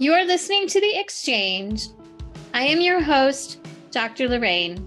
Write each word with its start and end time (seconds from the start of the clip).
You 0.00 0.12
are 0.12 0.24
listening 0.24 0.68
to 0.68 0.80
The 0.80 0.96
Exchange. 0.96 1.88
I 2.54 2.62
am 2.62 2.80
your 2.80 3.02
host, 3.02 3.58
Dr. 3.90 4.28
Lorraine. 4.28 4.86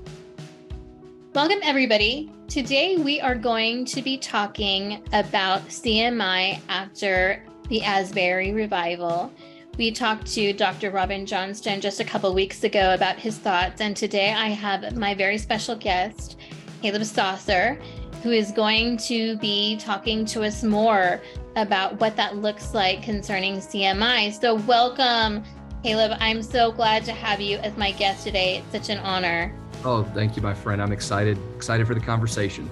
Welcome, 1.35 1.59
everybody. 1.63 2.31
Today, 2.47 2.95
we 2.95 3.19
are 3.19 3.35
going 3.35 3.83
to 3.87 4.01
be 4.01 4.17
talking 4.17 5.03
about 5.11 5.67
CMI 5.67 6.61
after 6.69 7.43
the 7.67 7.83
Asbury 7.83 8.53
revival. 8.53 9.33
We 9.77 9.91
talked 9.91 10.27
to 10.27 10.53
Dr. 10.53 10.91
Robin 10.91 11.25
Johnston 11.25 11.81
just 11.81 11.99
a 11.99 12.05
couple 12.05 12.33
weeks 12.33 12.63
ago 12.63 12.93
about 12.93 13.19
his 13.19 13.37
thoughts, 13.37 13.81
and 13.81 13.97
today 13.97 14.31
I 14.31 14.47
have 14.47 14.95
my 14.95 15.13
very 15.13 15.37
special 15.37 15.75
guest, 15.75 16.37
Kaleb 16.81 17.03
Saucer, 17.03 17.77
who 18.23 18.31
is 18.31 18.53
going 18.53 18.95
to 18.97 19.35
be 19.39 19.75
talking 19.75 20.23
to 20.27 20.43
us 20.43 20.63
more 20.63 21.21
about 21.55 21.99
what 21.99 22.15
that 22.15 22.37
looks 22.37 22.73
like 22.73 23.03
concerning 23.03 23.57
CMI. 23.57 24.39
So, 24.39 24.55
welcome, 24.55 25.43
Kaleb. 25.83 26.17
I'm 26.19 26.41
so 26.43 26.71
glad 26.71 27.03
to 27.05 27.11
have 27.11 27.41
you 27.41 27.57
as 27.57 27.75
my 27.77 27.91
guest 27.91 28.23
today. 28.23 28.57
It's 28.57 28.71
such 28.71 28.95
an 28.95 29.03
honor. 29.03 29.53
Oh, 29.83 30.03
thank 30.03 30.35
you, 30.35 30.41
my 30.41 30.53
friend. 30.53 30.81
I'm 30.81 30.91
excited, 30.91 31.37
excited 31.55 31.87
for 31.87 31.95
the 31.95 31.99
conversation. 31.99 32.69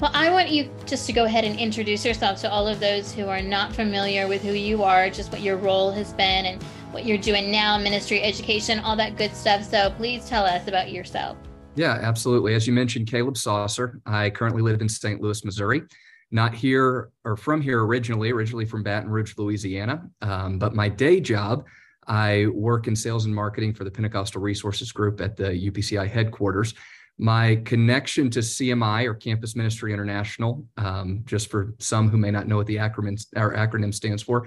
Well, 0.00 0.10
I 0.12 0.30
want 0.30 0.50
you 0.50 0.70
just 0.84 1.06
to 1.06 1.14
go 1.14 1.24
ahead 1.24 1.44
and 1.44 1.58
introduce 1.58 2.04
yourself 2.04 2.38
to 2.42 2.50
all 2.50 2.68
of 2.68 2.80
those 2.80 3.12
who 3.12 3.28
are 3.28 3.40
not 3.40 3.74
familiar 3.74 4.28
with 4.28 4.42
who 4.42 4.52
you 4.52 4.82
are, 4.82 5.08
just 5.08 5.32
what 5.32 5.40
your 5.40 5.56
role 5.56 5.90
has 5.92 6.12
been 6.12 6.44
and 6.44 6.62
what 6.92 7.06
you're 7.06 7.16
doing 7.16 7.50
now, 7.50 7.78
ministry, 7.78 8.22
education, 8.22 8.78
all 8.80 8.94
that 8.96 9.16
good 9.16 9.34
stuff. 9.34 9.64
So 9.64 9.90
please 9.96 10.28
tell 10.28 10.44
us 10.44 10.68
about 10.68 10.92
yourself. 10.92 11.38
Yeah, 11.76 11.98
absolutely. 12.02 12.54
As 12.54 12.66
you 12.66 12.74
mentioned, 12.74 13.06
Kaleb 13.06 13.38
Saucer. 13.38 13.98
I 14.04 14.28
currently 14.28 14.60
live 14.60 14.82
in 14.82 14.88
St. 14.88 15.20
Louis, 15.20 15.42
Missouri. 15.44 15.82
Not 16.30 16.54
here 16.54 17.10
or 17.24 17.36
from 17.36 17.60
here 17.60 17.84
originally, 17.84 18.32
originally 18.32 18.64
from 18.64 18.82
Baton 18.82 19.08
Rouge, 19.08 19.34
Louisiana. 19.36 20.08
Um, 20.22 20.58
but 20.58 20.74
my 20.74 20.88
day 20.88 21.20
job, 21.20 21.64
I 22.06 22.46
work 22.52 22.88
in 22.88 22.96
sales 22.96 23.24
and 23.24 23.34
marketing 23.34 23.74
for 23.74 23.84
the 23.84 23.90
Pentecostal 23.90 24.40
Resources 24.40 24.92
Group 24.92 25.20
at 25.20 25.36
the 25.36 25.50
UPCI 25.50 26.08
headquarters. 26.08 26.74
My 27.18 27.56
connection 27.64 28.30
to 28.30 28.40
CMI 28.40 29.06
or 29.06 29.14
Campus 29.14 29.56
Ministry 29.56 29.92
International, 29.92 30.66
um, 30.76 31.22
just 31.24 31.50
for 31.50 31.74
some 31.78 32.10
who 32.10 32.18
may 32.18 32.30
not 32.30 32.46
know 32.46 32.56
what 32.56 32.66
the 32.66 32.76
acronym, 32.76 33.24
our 33.36 33.54
acronym 33.54 33.94
stands 33.94 34.22
for, 34.22 34.46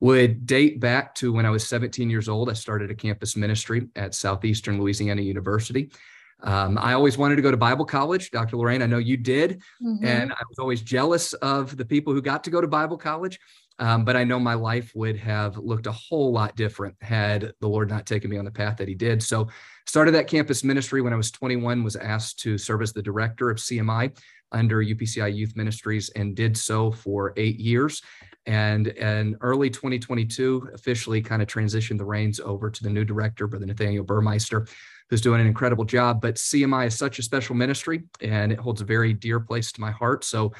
would 0.00 0.46
date 0.46 0.80
back 0.80 1.14
to 1.14 1.32
when 1.32 1.46
I 1.46 1.50
was 1.50 1.66
17 1.66 2.10
years 2.10 2.28
old. 2.28 2.50
I 2.50 2.54
started 2.54 2.90
a 2.90 2.94
campus 2.94 3.36
ministry 3.36 3.88
at 3.96 4.14
Southeastern 4.14 4.80
Louisiana 4.80 5.22
University. 5.22 5.90
Um, 6.42 6.78
I 6.78 6.92
always 6.94 7.18
wanted 7.18 7.36
to 7.36 7.42
go 7.42 7.50
to 7.50 7.56
Bible 7.56 7.84
college. 7.84 8.30
Dr. 8.30 8.56
Lorraine, 8.56 8.82
I 8.82 8.86
know 8.86 8.98
you 8.98 9.16
did. 9.16 9.62
Mm-hmm. 9.82 10.04
And 10.04 10.32
I 10.32 10.42
was 10.48 10.58
always 10.58 10.80
jealous 10.82 11.32
of 11.34 11.76
the 11.76 11.84
people 11.84 12.12
who 12.12 12.22
got 12.22 12.44
to 12.44 12.50
go 12.50 12.60
to 12.60 12.66
Bible 12.66 12.96
college. 12.96 13.38
Um, 13.78 14.04
but 14.04 14.14
I 14.14 14.24
know 14.24 14.38
my 14.38 14.54
life 14.54 14.92
would 14.94 15.16
have 15.16 15.56
looked 15.56 15.86
a 15.86 15.92
whole 15.92 16.32
lot 16.32 16.54
different 16.54 16.94
had 17.00 17.54
the 17.60 17.68
Lord 17.68 17.88
not 17.88 18.04
taken 18.04 18.30
me 18.30 18.36
on 18.36 18.44
the 18.44 18.50
path 18.50 18.76
that 18.76 18.88
He 18.88 18.94
did. 18.94 19.22
So, 19.22 19.48
started 19.86 20.12
that 20.12 20.28
campus 20.28 20.62
ministry 20.62 21.00
when 21.00 21.14
I 21.14 21.16
was 21.16 21.30
21. 21.30 21.82
Was 21.82 21.96
asked 21.96 22.38
to 22.40 22.58
serve 22.58 22.82
as 22.82 22.92
the 22.92 23.02
director 23.02 23.48
of 23.48 23.56
CMI 23.56 24.14
under 24.52 24.84
UPCI 24.84 25.34
Youth 25.34 25.56
Ministries, 25.56 26.10
and 26.10 26.36
did 26.36 26.58
so 26.58 26.92
for 26.92 27.32
eight 27.38 27.58
years. 27.58 28.02
And 28.46 28.88
in 28.88 29.36
early 29.40 29.70
2022, 29.70 30.70
officially 30.74 31.22
kind 31.22 31.40
of 31.40 31.48
transitioned 31.48 31.98
the 31.98 32.04
reins 32.04 32.40
over 32.40 32.70
to 32.70 32.82
the 32.82 32.90
new 32.90 33.04
director, 33.04 33.46
Brother 33.46 33.66
Nathaniel 33.66 34.04
Burmeister, 34.04 34.66
who's 35.10 35.20
doing 35.20 35.40
an 35.40 35.46
incredible 35.46 35.84
job. 35.84 36.20
But 36.22 36.36
CMI 36.36 36.86
is 36.86 36.96
such 36.96 37.18
a 37.18 37.22
special 37.22 37.54
ministry 37.54 38.04
and 38.22 38.52
it 38.52 38.58
holds 38.58 38.80
a 38.80 38.84
very 38.84 39.12
dear 39.12 39.40
place 39.40 39.72
to 39.72 39.80
my 39.80 39.90
heart. 39.90 40.24
So 40.24 40.52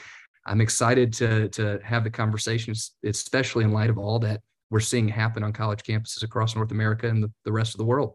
I'm 0.45 0.61
excited 0.61 1.13
to, 1.15 1.49
to 1.51 1.79
have 1.85 2.05
the 2.05 2.11
conversations, 2.11 2.93
especially 3.05 3.65
in 3.65 3.73
light 3.73 3.91
of 3.91 3.99
all 3.99 4.19
that 4.19 4.41
we're 4.71 4.81
seeing 4.81 5.09
happen 5.09 5.43
on 5.43 5.53
college 5.53 5.83
campuses 5.83 6.23
across 6.23 6.55
North 6.55 6.73
America 6.73 7.09
and 7.09 7.23
the, 7.23 7.31
the 7.45 7.53
rest 7.53 7.75
of 7.75 7.79
the 7.79 7.85
world. 7.85 8.15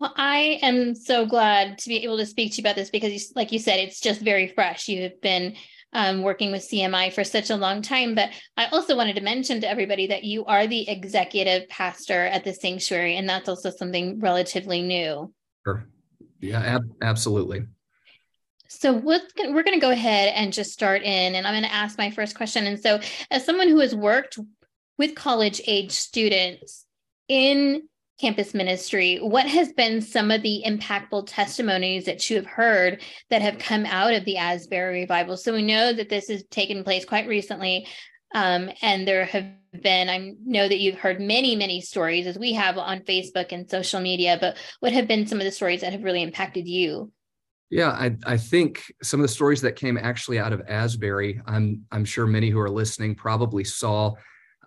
Well, 0.00 0.12
I 0.16 0.58
am 0.62 0.94
so 0.94 1.24
glad 1.24 1.78
to 1.78 1.88
be 1.88 2.02
able 2.02 2.18
to 2.18 2.26
speak 2.26 2.52
to 2.52 2.58
you 2.58 2.62
about 2.62 2.76
this 2.76 2.90
because, 2.90 3.32
like 3.36 3.52
you 3.52 3.58
said, 3.58 3.78
it's 3.78 4.00
just 4.00 4.20
very 4.20 4.48
fresh. 4.48 4.88
You 4.88 5.02
have 5.02 5.20
been 5.20 5.54
um, 5.94 6.22
working 6.22 6.52
with 6.52 6.68
CMI 6.68 7.12
for 7.12 7.24
such 7.24 7.50
a 7.50 7.56
long 7.56 7.80
time. 7.80 8.14
But 8.14 8.30
I 8.56 8.66
also 8.66 8.96
wanted 8.96 9.16
to 9.16 9.22
mention 9.22 9.60
to 9.60 9.70
everybody 9.70 10.08
that 10.08 10.24
you 10.24 10.44
are 10.44 10.66
the 10.66 10.88
executive 10.88 11.68
pastor 11.68 12.26
at 12.26 12.44
the 12.44 12.52
sanctuary, 12.52 13.16
and 13.16 13.28
that's 13.28 13.48
also 13.48 13.70
something 13.70 14.20
relatively 14.20 14.82
new. 14.82 15.32
Sure. 15.64 15.86
Yeah, 16.40 16.60
ab- 16.60 16.94
absolutely. 17.00 17.66
So 18.68 18.92
we're 18.92 19.20
going 19.38 19.72
to 19.72 19.78
go 19.78 19.90
ahead 19.90 20.32
and 20.34 20.52
just 20.52 20.72
start 20.72 21.02
in, 21.02 21.34
and 21.34 21.46
I'm 21.46 21.54
going 21.54 21.62
to 21.62 21.72
ask 21.72 21.96
my 21.96 22.10
first 22.10 22.36
question. 22.36 22.66
And 22.66 22.80
so, 22.80 23.00
as 23.30 23.46
someone 23.46 23.68
who 23.68 23.78
has 23.78 23.94
worked 23.94 24.38
with 24.98 25.14
college 25.14 25.60
age 25.66 25.92
students 25.92 26.84
in 27.28 27.88
campus 28.20 28.54
ministry, 28.54 29.18
what 29.18 29.46
has 29.46 29.72
been 29.72 30.00
some 30.00 30.30
of 30.30 30.42
the 30.42 30.62
impactful 30.66 31.26
testimonies 31.26 32.04
that 32.04 32.28
you 32.30 32.36
have 32.36 32.46
heard 32.46 33.02
that 33.30 33.42
have 33.42 33.58
come 33.58 33.84
out 33.86 34.12
of 34.12 34.24
the 34.24 34.36
Asbury 34.36 35.00
revival? 35.00 35.36
So 35.36 35.52
we 35.52 35.62
know 35.62 35.92
that 35.92 36.08
this 36.08 36.28
has 36.28 36.44
taken 36.50 36.84
place 36.84 37.04
quite 37.04 37.26
recently. 37.26 37.86
Um, 38.34 38.70
and 38.82 39.06
there 39.06 39.24
have 39.26 39.46
been, 39.82 40.08
I 40.08 40.32
know 40.44 40.68
that 40.68 40.80
you've 40.80 40.98
heard 40.98 41.20
many, 41.20 41.54
many 41.54 41.80
stories 41.80 42.26
as 42.26 42.38
we 42.38 42.52
have 42.52 42.78
on 42.78 43.00
Facebook 43.00 43.52
and 43.52 43.68
social 43.70 44.00
media, 44.00 44.38
but 44.40 44.56
what 44.80 44.92
have 44.92 45.06
been 45.06 45.26
some 45.26 45.38
of 45.38 45.44
the 45.44 45.52
stories 45.52 45.80
that 45.82 45.92
have 45.92 46.02
really 46.02 46.22
impacted 46.22 46.66
you? 46.66 47.12
Yeah, 47.70 47.90
I, 47.90 48.16
I 48.24 48.36
think 48.36 48.82
some 49.02 49.20
of 49.20 49.24
the 49.24 49.32
stories 49.32 49.60
that 49.62 49.74
came 49.76 49.96
actually 49.96 50.38
out 50.38 50.52
of 50.52 50.62
Asbury, 50.68 51.40
I'm 51.46 51.84
I'm 51.90 52.04
sure 52.04 52.26
many 52.26 52.50
who 52.50 52.60
are 52.60 52.70
listening 52.70 53.16
probably 53.16 53.64
saw 53.64 54.12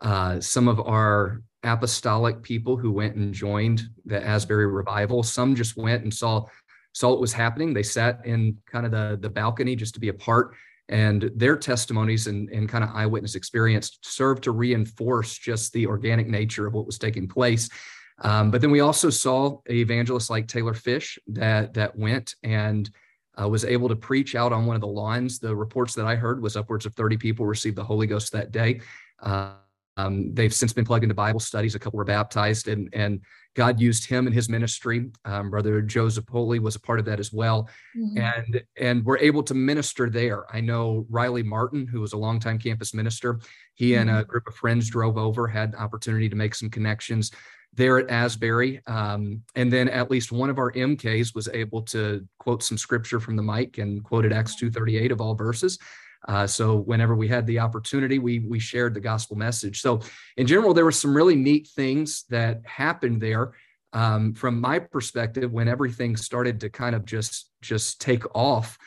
uh, 0.02 0.40
some 0.42 0.68
of 0.68 0.80
our 0.82 1.42
apostolic 1.68 2.42
people 2.42 2.78
who 2.78 2.92
went 2.92 3.16
and 3.16 3.34
joined 3.34 3.84
the 4.06 4.26
Asbury 4.26 4.68
revival. 4.68 5.22
Some 5.24 5.56
just 5.56 5.78
went 5.78 6.04
and 6.04 6.14
saw 6.14 6.46
saw 6.94 7.10
what 7.10 7.22
was 7.22 7.34
happening. 7.34 7.74
They 7.74 7.84
sat 7.84 8.26
in 8.26 8.58
kind 8.66 8.86
of 8.86 8.92
the 8.92 9.18
the 9.22 9.30
balcony 9.30 9.76
just 9.76 9.94
to 9.96 10.00
be 10.00 10.10
a 10.10 10.14
part, 10.14 10.56
and 10.90 11.30
their 11.36 11.58
testimonies 11.58 12.28
and, 12.28 12.50
and 12.50 12.70
kind 12.70 12.84
of 12.84 12.92
eyewitness 12.94 13.36
experience 13.36 14.00
served 14.02 14.44
to 14.44 14.52
reinforce 14.52 15.38
just 15.38 15.74
the 15.74 15.86
organic 15.86 16.28
nature 16.28 16.66
of 16.66 16.74
what 16.74 16.86
was 16.86 16.98
taking 16.98 17.28
place. 17.28 17.70
Um, 18.20 18.50
but 18.50 18.62
then 18.62 18.72
we 18.72 18.80
also 18.80 19.10
saw 19.10 19.60
evangelists 19.70 20.30
like 20.30 20.48
Taylor 20.48 20.74
Fish 20.74 21.20
that 21.28 21.74
that 21.76 21.96
went 21.96 22.36
and 22.44 22.90
uh, 23.40 23.48
was 23.48 23.66
able 23.66 23.90
to 23.90 23.96
preach 23.96 24.36
out 24.36 24.52
on 24.52 24.66
one 24.66 24.76
of 24.76 24.82
the 24.82 24.88
lawns. 24.88 25.40
The 25.40 25.56
reports 25.56 25.94
that 25.96 26.06
I 26.06 26.16
heard 26.16 26.42
was 26.42 26.56
upwards 26.56 26.86
of 26.86 26.96
30 26.96 27.18
people 27.18 27.46
received 27.46 27.76
the 27.76 27.84
Holy 27.84 28.08
Ghost 28.08 28.32
that 28.32 28.52
day. 28.52 28.82
Uh, 29.22 29.54
um, 29.98 30.34
they've 30.34 30.54
since 30.54 30.72
been 30.72 30.86
plugged 30.86 31.04
into 31.04 31.16
Bible 31.16 31.40
studies. 31.40 31.76
A 31.76 31.80
couple 31.80 31.98
were 31.98 32.06
baptized, 32.06 32.68
and 32.68 32.90
and 32.94 33.22
God 33.56 33.80
used 33.80 34.08
him 34.08 34.28
in 34.28 34.34
His 34.34 34.48
ministry. 34.48 35.10
Um, 35.26 35.50
Brother 35.50 35.82
Joe 35.82 36.06
Zapoli 36.06 36.60
was 36.60 36.76
a 36.76 36.80
part 36.80 37.00
of 37.00 37.06
that 37.06 37.20
as 37.20 37.34
well, 37.34 37.68
mm-hmm. 37.98 38.18
and 38.18 38.64
and 38.78 39.04
we're 39.04 39.18
able 39.18 39.44
to 39.44 39.54
minister 39.54 40.10
there. 40.10 40.46
I 40.54 40.62
know 40.62 41.06
Riley 41.10 41.44
Martin, 41.44 41.88
who 41.88 42.02
was 42.02 42.14
a 42.14 42.18
longtime 42.18 42.60
campus 42.60 42.94
minister. 42.94 43.40
He 43.74 43.92
mm-hmm. 43.92 44.02
and 44.02 44.10
a 44.10 44.14
mm-hmm. 44.14 44.30
group 44.30 44.48
of 44.48 44.56
friends 44.56 44.90
drove 44.90 45.18
over, 45.18 45.48
had 45.48 45.74
opportunity 45.76 46.30
to 46.30 46.36
make 46.36 46.54
some 46.54 46.70
connections 46.70 47.32
there 47.74 47.98
at 47.98 48.10
Asbury, 48.10 48.82
um, 48.88 49.42
and 49.56 49.72
then 49.72 49.90
at 49.90 50.10
least 50.10 50.32
one 50.32 50.50
of 50.50 50.58
our 50.58 50.72
MKs 50.72 51.36
was 51.36 51.48
able 51.50 51.82
to 51.84 52.26
quote 52.40 52.64
some 52.64 52.78
scripture 52.78 53.20
from 53.20 53.36
the 53.36 53.44
mic 53.44 53.78
and 53.78 54.04
quoted 54.04 54.32
Acts 54.32 54.56
two 54.56 54.70
thirty 54.70 54.98
eight 54.98 55.12
of 55.12 55.22
all 55.22 55.34
verses. 55.34 55.80
Uh, 56.28 56.46
so 56.46 56.76
whenever 56.76 57.16
we 57.16 57.28
had 57.28 57.48
the 57.48 57.60
opportunity, 57.60 58.20
we 58.20 58.40
we 58.40 58.60
shared 58.60 58.94
the 58.94 59.00
gospel 59.00 59.38
message. 59.38 59.82
So 59.82 60.02
in 60.36 60.46
general, 60.46 60.74
there 60.74 60.86
were 60.86 60.92
some 60.92 61.16
really 61.16 61.36
neat 61.36 61.68
things 61.68 62.26
that 62.30 62.62
happened 62.66 63.22
there. 63.22 63.54
Um, 63.94 64.34
from 64.34 64.60
my 64.60 64.80
perspective, 64.80 65.52
when 65.52 65.70
everything 65.70 66.18
started 66.18 66.60
to 66.62 66.70
kind 66.70 66.96
of 66.96 67.06
just 67.06 67.50
just 67.62 68.02
take 68.02 68.24
off, 68.36 68.78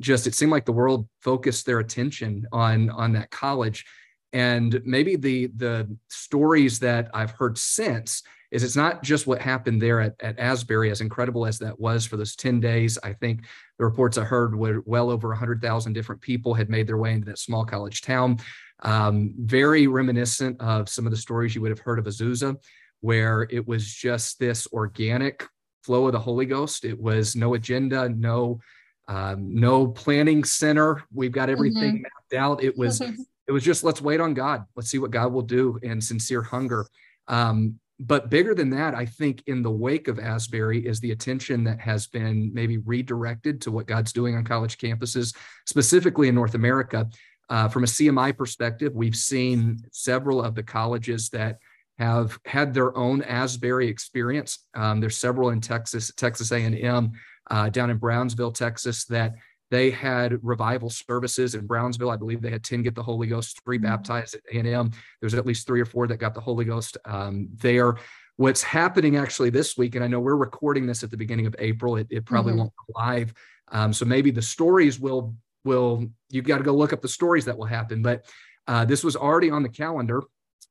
just 0.00 0.26
it 0.26 0.34
seemed 0.34 0.52
like 0.52 0.66
the 0.66 0.72
world 0.72 1.08
focused 1.22 1.64
their 1.64 1.78
attention 1.78 2.46
on 2.52 2.90
on 2.90 3.14
that 3.14 3.30
college, 3.30 3.86
and 4.34 4.80
maybe 4.84 5.16
the 5.16 5.46
the 5.56 5.96
stories 6.08 6.80
that 6.80 7.10
I've 7.14 7.32
heard 7.32 7.56
since 7.56 8.22
is 8.50 8.64
it's 8.64 8.76
not 8.76 9.02
just 9.02 9.26
what 9.26 9.40
happened 9.40 9.80
there 9.80 10.00
at, 10.00 10.14
at 10.20 10.38
Asbury, 10.38 10.90
as 10.90 11.00
incredible 11.00 11.46
as 11.46 11.58
that 11.60 11.78
was 11.78 12.04
for 12.04 12.16
those 12.16 12.34
10 12.36 12.60
days. 12.60 12.98
I 13.02 13.12
think 13.12 13.44
the 13.78 13.84
reports 13.84 14.18
I 14.18 14.24
heard 14.24 14.54
were 14.54 14.82
well 14.86 15.10
over 15.10 15.28
100,000 15.28 15.92
different 15.92 16.20
people 16.20 16.54
had 16.54 16.68
made 16.68 16.86
their 16.86 16.98
way 16.98 17.12
into 17.12 17.26
that 17.26 17.38
small 17.38 17.64
college 17.64 18.02
town. 18.02 18.38
Um, 18.82 19.34
very 19.38 19.86
reminiscent 19.86 20.60
of 20.60 20.88
some 20.88 21.06
of 21.06 21.12
the 21.12 21.18
stories 21.18 21.54
you 21.54 21.60
would 21.60 21.70
have 21.70 21.80
heard 21.80 21.98
of 21.98 22.06
Azusa, 22.06 22.56
where 23.00 23.46
it 23.50 23.66
was 23.66 23.92
just 23.92 24.38
this 24.38 24.66
organic 24.72 25.46
flow 25.82 26.06
of 26.06 26.12
the 26.12 26.18
Holy 26.18 26.46
Ghost. 26.46 26.84
It 26.84 26.98
was 26.98 27.36
no 27.36 27.54
agenda, 27.54 28.08
no 28.08 28.60
um, 29.08 29.52
no 29.54 29.88
planning 29.88 30.44
center. 30.44 31.02
We've 31.12 31.32
got 31.32 31.50
everything 31.50 31.94
mm-hmm. 31.96 32.02
mapped 32.02 32.34
out. 32.34 32.62
It 32.62 32.78
was 32.78 33.00
it 33.46 33.52
was 33.52 33.64
just 33.64 33.82
let's 33.82 34.00
wait 34.00 34.20
on 34.20 34.34
God. 34.34 34.64
Let's 34.76 34.88
see 34.88 34.98
what 34.98 35.10
God 35.10 35.32
will 35.32 35.42
do 35.42 35.78
in 35.82 36.00
sincere 36.00 36.42
hunger. 36.42 36.86
Um, 37.26 37.80
but 38.00 38.30
bigger 38.30 38.54
than 38.54 38.70
that, 38.70 38.94
I 38.94 39.04
think 39.04 39.42
in 39.46 39.62
the 39.62 39.70
wake 39.70 40.08
of 40.08 40.18
Asbury 40.18 40.86
is 40.86 41.00
the 41.00 41.12
attention 41.12 41.64
that 41.64 41.78
has 41.80 42.06
been 42.06 42.50
maybe 42.54 42.78
redirected 42.78 43.60
to 43.62 43.70
what 43.70 43.86
God's 43.86 44.12
doing 44.12 44.34
on 44.36 44.44
college 44.44 44.78
campuses, 44.78 45.36
specifically 45.66 46.28
in 46.28 46.34
North 46.34 46.54
America. 46.54 47.08
Uh, 47.50 47.68
from 47.68 47.84
a 47.84 47.86
CMI 47.86 48.34
perspective, 48.34 48.94
we've 48.94 49.16
seen 49.16 49.80
several 49.92 50.42
of 50.42 50.54
the 50.54 50.62
colleges 50.62 51.28
that 51.30 51.58
have 51.98 52.38
had 52.46 52.72
their 52.72 52.96
own 52.96 53.22
Asbury 53.22 53.88
experience. 53.88 54.66
Um, 54.74 55.00
there's 55.00 55.18
several 55.18 55.50
in 55.50 55.60
Texas, 55.60 56.10
Texas 56.16 56.52
A&M, 56.52 57.12
uh, 57.50 57.68
down 57.68 57.90
in 57.90 57.98
Brownsville, 57.98 58.52
Texas, 58.52 59.04
that 59.06 59.34
they 59.70 59.90
had 59.90 60.38
revival 60.42 60.90
services 60.90 61.54
in 61.54 61.66
Brownsville. 61.66 62.10
I 62.10 62.16
believe 62.16 62.42
they 62.42 62.50
had 62.50 62.64
10 62.64 62.82
get 62.82 62.94
the 62.94 63.02
Holy 63.02 63.26
Ghost, 63.26 63.62
3 63.64 63.76
mm-hmm. 63.76 63.86
baptized 63.86 64.34
at 64.34 64.40
A&M. 64.52 64.90
There's 65.20 65.34
at 65.34 65.46
least 65.46 65.66
three 65.66 65.80
or 65.80 65.86
four 65.86 66.06
that 66.08 66.16
got 66.16 66.34
the 66.34 66.40
Holy 66.40 66.64
Ghost 66.64 66.96
um, 67.04 67.48
there. 67.56 67.96
What's 68.36 68.62
happening 68.62 69.16
actually 69.16 69.50
this 69.50 69.76
week, 69.76 69.94
and 69.94 70.04
I 70.04 70.08
know 70.08 70.18
we're 70.18 70.34
recording 70.34 70.86
this 70.86 71.02
at 71.02 71.10
the 71.10 71.16
beginning 71.16 71.46
of 71.46 71.54
April. 71.58 71.96
It, 71.96 72.06
it 72.10 72.24
probably 72.24 72.52
mm-hmm. 72.52 72.60
won't 72.60 72.72
go 72.76 73.00
live, 73.00 73.34
um, 73.70 73.92
so 73.92 74.04
maybe 74.06 74.30
the 74.30 74.42
stories 74.42 74.98
will 74.98 75.34
will 75.62 76.06
you've 76.30 76.46
got 76.46 76.56
to 76.56 76.64
go 76.64 76.72
look 76.72 76.94
up 76.94 77.02
the 77.02 77.08
stories 77.08 77.44
that 77.44 77.58
will 77.58 77.66
happen. 77.66 78.00
But 78.00 78.24
uh, 78.66 78.86
this 78.86 79.04
was 79.04 79.14
already 79.14 79.50
on 79.50 79.62
the 79.62 79.68
calendar. 79.68 80.22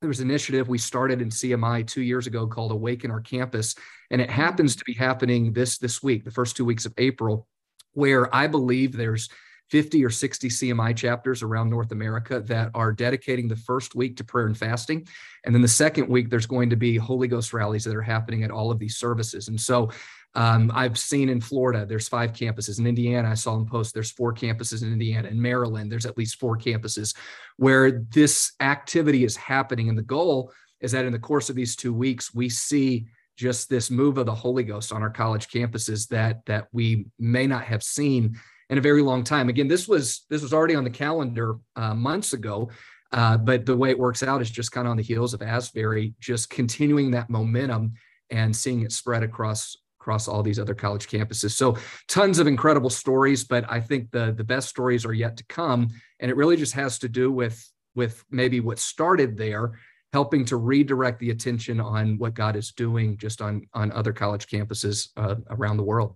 There 0.02 0.08
was 0.08 0.20
an 0.20 0.32
initiative 0.32 0.68
we 0.68 0.80
started 0.80 1.22
in 1.22 1.30
CMI 1.30 1.86
two 1.86 2.02
years 2.02 2.26
ago 2.26 2.48
called 2.48 2.72
Awaken 2.72 3.12
Our 3.12 3.22
Campus, 3.22 3.76
and 4.10 4.20
it 4.20 4.32
happens 4.32 4.76
to 4.76 4.84
be 4.84 4.94
happening 4.94 5.54
this 5.54 5.78
this 5.78 6.02
week, 6.02 6.26
the 6.26 6.32
first 6.32 6.58
two 6.58 6.66
weeks 6.66 6.88
of 6.88 6.94
April, 6.98 7.48
where 7.94 8.34
I 8.36 8.48
believe 8.48 8.94
there's 8.94 9.30
50 9.70 10.04
or 10.04 10.10
60 10.10 10.50
CMI 10.50 10.96
chapters 10.96 11.44
around 11.44 11.70
North 11.70 11.92
America 11.92 12.40
that 12.42 12.72
are 12.74 12.92
dedicating 12.92 13.48
the 13.48 13.56
first 13.56 13.94
week 13.94 14.18
to 14.18 14.24
prayer 14.24 14.48
and 14.48 14.58
fasting. 14.58 15.08
And 15.46 15.54
then 15.54 15.62
the 15.62 15.68
second 15.68 16.10
week, 16.10 16.30
there's 16.30 16.48
going 16.48 16.72
to 16.72 16.76
be 16.76 16.98
Holy 16.98 17.28
Ghost 17.28 17.54
rallies 17.54 17.84
that 17.84 17.96
are 17.96 18.02
happening 18.02 18.44
at 18.44 18.52
all 18.52 18.72
of 18.72 18.80
these 18.80 18.98
services. 18.98 19.48
And 19.48 19.60
so 19.60 19.92
um, 20.36 20.72
I've 20.74 20.98
seen 20.98 21.30
in 21.30 21.42
Florida, 21.42 21.86
there's 21.86 22.08
five 22.08 22.34
campuses. 22.34 22.80
In 22.80 22.88
Indiana, 22.88 23.30
I 23.30 23.34
saw 23.36 23.56
them 23.56 23.68
post, 23.68 23.94
there's 23.94 24.12
four 24.12 24.34
campuses 24.34 24.84
in 24.84 24.92
Indiana. 24.92 25.28
In 25.28 25.42
Maryland, 25.42 25.92
there's 25.92 26.06
at 26.06 26.18
least 26.18 26.40
four 26.40 26.58
campuses 26.58 27.16
where 27.58 27.92
this 27.92 28.54
activity 28.60 29.24
is 29.24 29.36
happening. 29.36 29.90
And 29.90 29.98
the 29.98 30.04
goal 30.04 30.52
is 30.82 30.92
that 30.94 31.06
in 31.06 31.12
the 31.12 31.20
course 31.20 31.50
of 31.50 31.56
these 31.56 31.76
two 31.76 31.94
weeks, 31.94 32.34
we 32.34 32.50
see 32.50 33.08
just 33.40 33.70
this 33.70 33.90
move 33.90 34.18
of 34.18 34.26
the 34.26 34.36
Holy 34.36 34.64
Ghost 34.64 34.92
on 34.92 35.02
our 35.02 35.10
college 35.10 35.48
campuses 35.48 36.10
that 36.10 36.46
that 36.46 36.68
we 36.74 37.06
may 37.18 37.48
not 37.48 37.64
have 37.64 37.82
seen 37.82 38.38
in 38.70 38.78
a 38.78 38.82
very 38.82 39.02
long 39.02 39.24
time. 39.24 39.48
Again, 39.48 39.70
this 39.70 39.88
was 39.88 40.26
this 40.30 40.42
was 40.42 40.54
already 40.54 40.76
on 40.76 40.84
the 40.84 40.90
calendar 40.90 41.56
uh, 41.78 41.96
months 41.96 42.34
ago, 42.34 42.70
uh, 43.14 43.38
but 43.38 43.66
the 43.66 43.78
way 43.78 43.92
it 43.92 43.98
works 43.98 44.24
out 44.24 44.42
is 44.42 44.52
just 44.52 44.74
kind 44.74 44.88
of 44.88 44.92
on 44.92 44.98
the 44.98 45.04
heels 45.04 45.34
of 45.34 45.42
Asbury, 45.42 46.14
just 46.20 46.50
continuing 46.50 47.12
that 47.12 47.30
momentum 47.30 47.94
and 48.30 48.54
seeing 48.54 48.82
it 48.82 48.92
spread 48.92 49.24
across 49.24 49.78
across 50.02 50.28
all 50.28 50.44
these 50.44 50.60
other 50.60 50.76
college 50.76 51.08
campuses. 51.08 51.52
So 51.52 51.78
tons 52.10 52.40
of 52.40 52.48
incredible 52.48 52.90
stories, 52.90 53.46
but 53.46 53.64
I 53.70 53.80
think 53.80 54.12
the 54.12 54.34
the 54.36 54.44
best 54.44 54.68
stories 54.68 55.06
are 55.06 55.14
yet 55.14 55.38
to 55.38 55.46
come, 55.46 55.88
and 56.20 56.30
it 56.30 56.36
really 56.36 56.58
just 56.58 56.74
has 56.74 57.00
to 57.00 57.08
do 57.08 57.32
with 57.32 57.58
with 57.96 58.22
maybe 58.30 58.60
what 58.60 58.80
started 58.80 59.38
there 59.38 59.80
helping 60.14 60.46
to 60.46 60.58
redirect 60.58 61.20
the 61.20 61.30
attention 61.30 61.80
on 61.80 62.18
what 62.18 62.34
God 62.34 62.56
is 62.56 62.72
doing 62.72 63.18
just 63.18 63.42
on 63.42 63.68
on 63.74 63.92
other 63.92 64.14
college 64.14 64.48
campuses 64.48 65.10
uh, 65.18 65.36
around 65.50 65.78
the 65.78 65.84
world. 65.84 66.16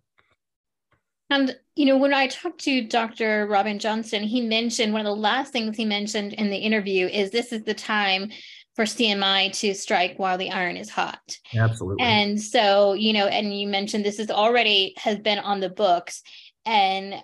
And, 1.29 1.57
you 1.75 1.85
know, 1.85 1.97
when 1.97 2.13
I 2.13 2.27
talked 2.27 2.59
to 2.65 2.83
Dr. 2.83 3.47
Robin 3.47 3.79
Johnson, 3.79 4.21
he 4.21 4.41
mentioned 4.41 4.93
one 4.93 5.01
of 5.01 5.05
the 5.05 5.15
last 5.15 5.51
things 5.51 5.75
he 5.75 5.85
mentioned 5.85 6.33
in 6.33 6.51
the 6.51 6.57
interview 6.57 7.07
is 7.07 7.31
this 7.31 7.51
is 7.51 7.63
the 7.63 7.73
time 7.73 8.29
for 8.75 8.85
CMI 8.85 9.51
to 9.59 9.73
strike 9.73 10.17
while 10.17 10.37
the 10.37 10.51
iron 10.51 10.77
is 10.77 10.89
hot. 10.89 11.37
Absolutely. 11.55 12.03
And 12.03 12.39
so, 12.39 12.93
you 12.93 13.13
know, 13.13 13.27
and 13.27 13.57
you 13.57 13.67
mentioned 13.67 14.05
this 14.05 14.19
is 14.19 14.29
already 14.29 14.93
has 14.97 15.17
been 15.19 15.39
on 15.39 15.59
the 15.59 15.69
books. 15.69 16.21
And 16.65 17.15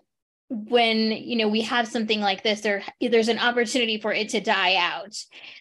when 0.50 1.12
you 1.12 1.36
know 1.36 1.48
we 1.48 1.62
have 1.62 1.88
something 1.88 2.22
like 2.22 2.42
this 2.42 2.62
there 2.62 2.84
there's 3.00 3.28
an 3.28 3.38
opportunity 3.38 4.00
for 4.00 4.12
it 4.12 4.30
to 4.30 4.42
die 4.42 4.76
out 4.76 5.16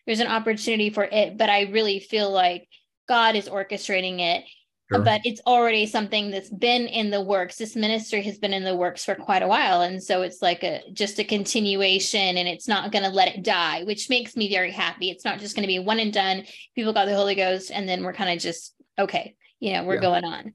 there's 0.06 0.20
an 0.20 0.26
opportunity 0.26 0.88
for 0.88 1.04
it 1.04 1.36
but 1.36 1.50
i 1.50 1.62
really 1.64 2.00
feel 2.00 2.30
like 2.30 2.66
god 3.06 3.36
is 3.36 3.48
orchestrating 3.48 4.20
it 4.20 4.44
Sure. 4.90 5.02
But 5.02 5.20
it's 5.24 5.42
already 5.46 5.84
something 5.84 6.30
that's 6.30 6.48
been 6.48 6.86
in 6.86 7.10
the 7.10 7.20
works. 7.20 7.56
This 7.56 7.76
ministry 7.76 8.22
has 8.22 8.38
been 8.38 8.54
in 8.54 8.64
the 8.64 8.74
works 8.74 9.04
for 9.04 9.14
quite 9.14 9.42
a 9.42 9.48
while. 9.48 9.82
And 9.82 10.02
so 10.02 10.22
it's 10.22 10.40
like 10.40 10.64
a 10.64 10.80
just 10.94 11.18
a 11.18 11.24
continuation 11.24 12.38
and 12.38 12.48
it's 12.48 12.66
not 12.66 12.90
going 12.90 13.04
to 13.04 13.10
let 13.10 13.28
it 13.28 13.42
die, 13.42 13.84
which 13.84 14.08
makes 14.08 14.34
me 14.34 14.48
very 14.48 14.72
happy. 14.72 15.10
It's 15.10 15.26
not 15.26 15.40
just 15.40 15.54
going 15.54 15.64
to 15.64 15.68
be 15.68 15.78
one 15.78 15.98
and 15.98 16.12
done. 16.12 16.44
People 16.74 16.94
got 16.94 17.04
the 17.04 17.14
Holy 17.14 17.34
Ghost 17.34 17.70
and 17.70 17.86
then 17.86 18.02
we're 18.02 18.14
kind 18.14 18.30
of 18.30 18.38
just 18.38 18.74
okay, 18.98 19.36
you 19.60 19.74
know, 19.74 19.84
we're 19.84 19.96
yeah. 19.96 20.00
going 20.00 20.24
on. 20.24 20.54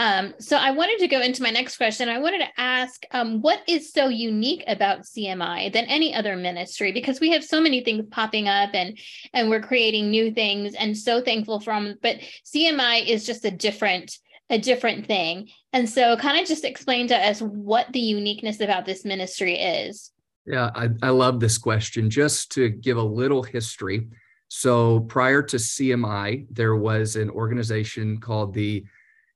Um, 0.00 0.32
so 0.38 0.56
I 0.56 0.70
wanted 0.70 0.98
to 1.00 1.08
go 1.08 1.20
into 1.20 1.42
my 1.42 1.50
next 1.50 1.76
question. 1.76 2.08
I 2.08 2.20
wanted 2.20 2.38
to 2.38 2.48
ask, 2.56 3.02
um, 3.10 3.42
what 3.42 3.60
is 3.68 3.92
so 3.92 4.08
unique 4.08 4.64
about 4.66 5.02
CMI 5.02 5.70
than 5.74 5.84
any 5.84 6.14
other 6.14 6.36
ministry? 6.36 6.90
Because 6.90 7.20
we 7.20 7.32
have 7.32 7.44
so 7.44 7.60
many 7.60 7.84
things 7.84 8.06
popping 8.10 8.48
up, 8.48 8.70
and 8.72 8.98
and 9.34 9.50
we're 9.50 9.60
creating 9.60 10.08
new 10.08 10.32
things, 10.32 10.74
and 10.74 10.96
so 10.96 11.20
thankful 11.20 11.60
from. 11.60 11.96
But 12.00 12.16
CMI 12.46 13.06
is 13.06 13.26
just 13.26 13.44
a 13.44 13.50
different 13.50 14.16
a 14.48 14.58
different 14.58 15.06
thing, 15.06 15.50
and 15.74 15.86
so 15.86 16.16
kind 16.16 16.40
of 16.40 16.48
just 16.48 16.64
explain 16.64 17.06
to 17.08 17.16
us 17.16 17.40
what 17.40 17.92
the 17.92 18.00
uniqueness 18.00 18.60
about 18.60 18.86
this 18.86 19.04
ministry 19.04 19.56
is. 19.56 20.12
Yeah, 20.46 20.70
I, 20.74 20.88
I 21.02 21.10
love 21.10 21.40
this 21.40 21.58
question. 21.58 22.08
Just 22.08 22.52
to 22.52 22.70
give 22.70 22.96
a 22.96 23.02
little 23.02 23.42
history. 23.42 24.08
So 24.48 25.00
prior 25.00 25.42
to 25.42 25.58
CMI, 25.58 26.46
there 26.50 26.74
was 26.74 27.16
an 27.16 27.28
organization 27.28 28.18
called 28.18 28.54
the 28.54 28.82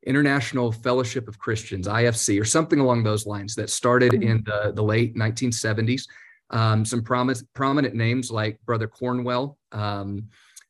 International 0.05 0.71
Fellowship 0.71 1.29
of 1.29 1.39
Christians, 1.39 1.89
IFC, 1.89 2.41
or 2.41 2.45
something 2.45 2.81
along 2.81 3.03
those 3.03 3.27
lines, 3.27 3.55
that 3.55 3.71
started 3.71 4.13
mm-hmm. 4.13 4.23
in 4.23 4.45
the, 4.45 4.73
the 4.75 4.83
late 4.83 5.15
1970s. 5.17 6.03
Um, 6.51 6.85
some 6.85 7.03
prominent, 7.03 7.43
prominent 7.55 7.95
names 7.95 8.31
like 8.31 8.61
Brother 8.65 8.87
Cornwell 8.87 9.59
um, 9.73 10.29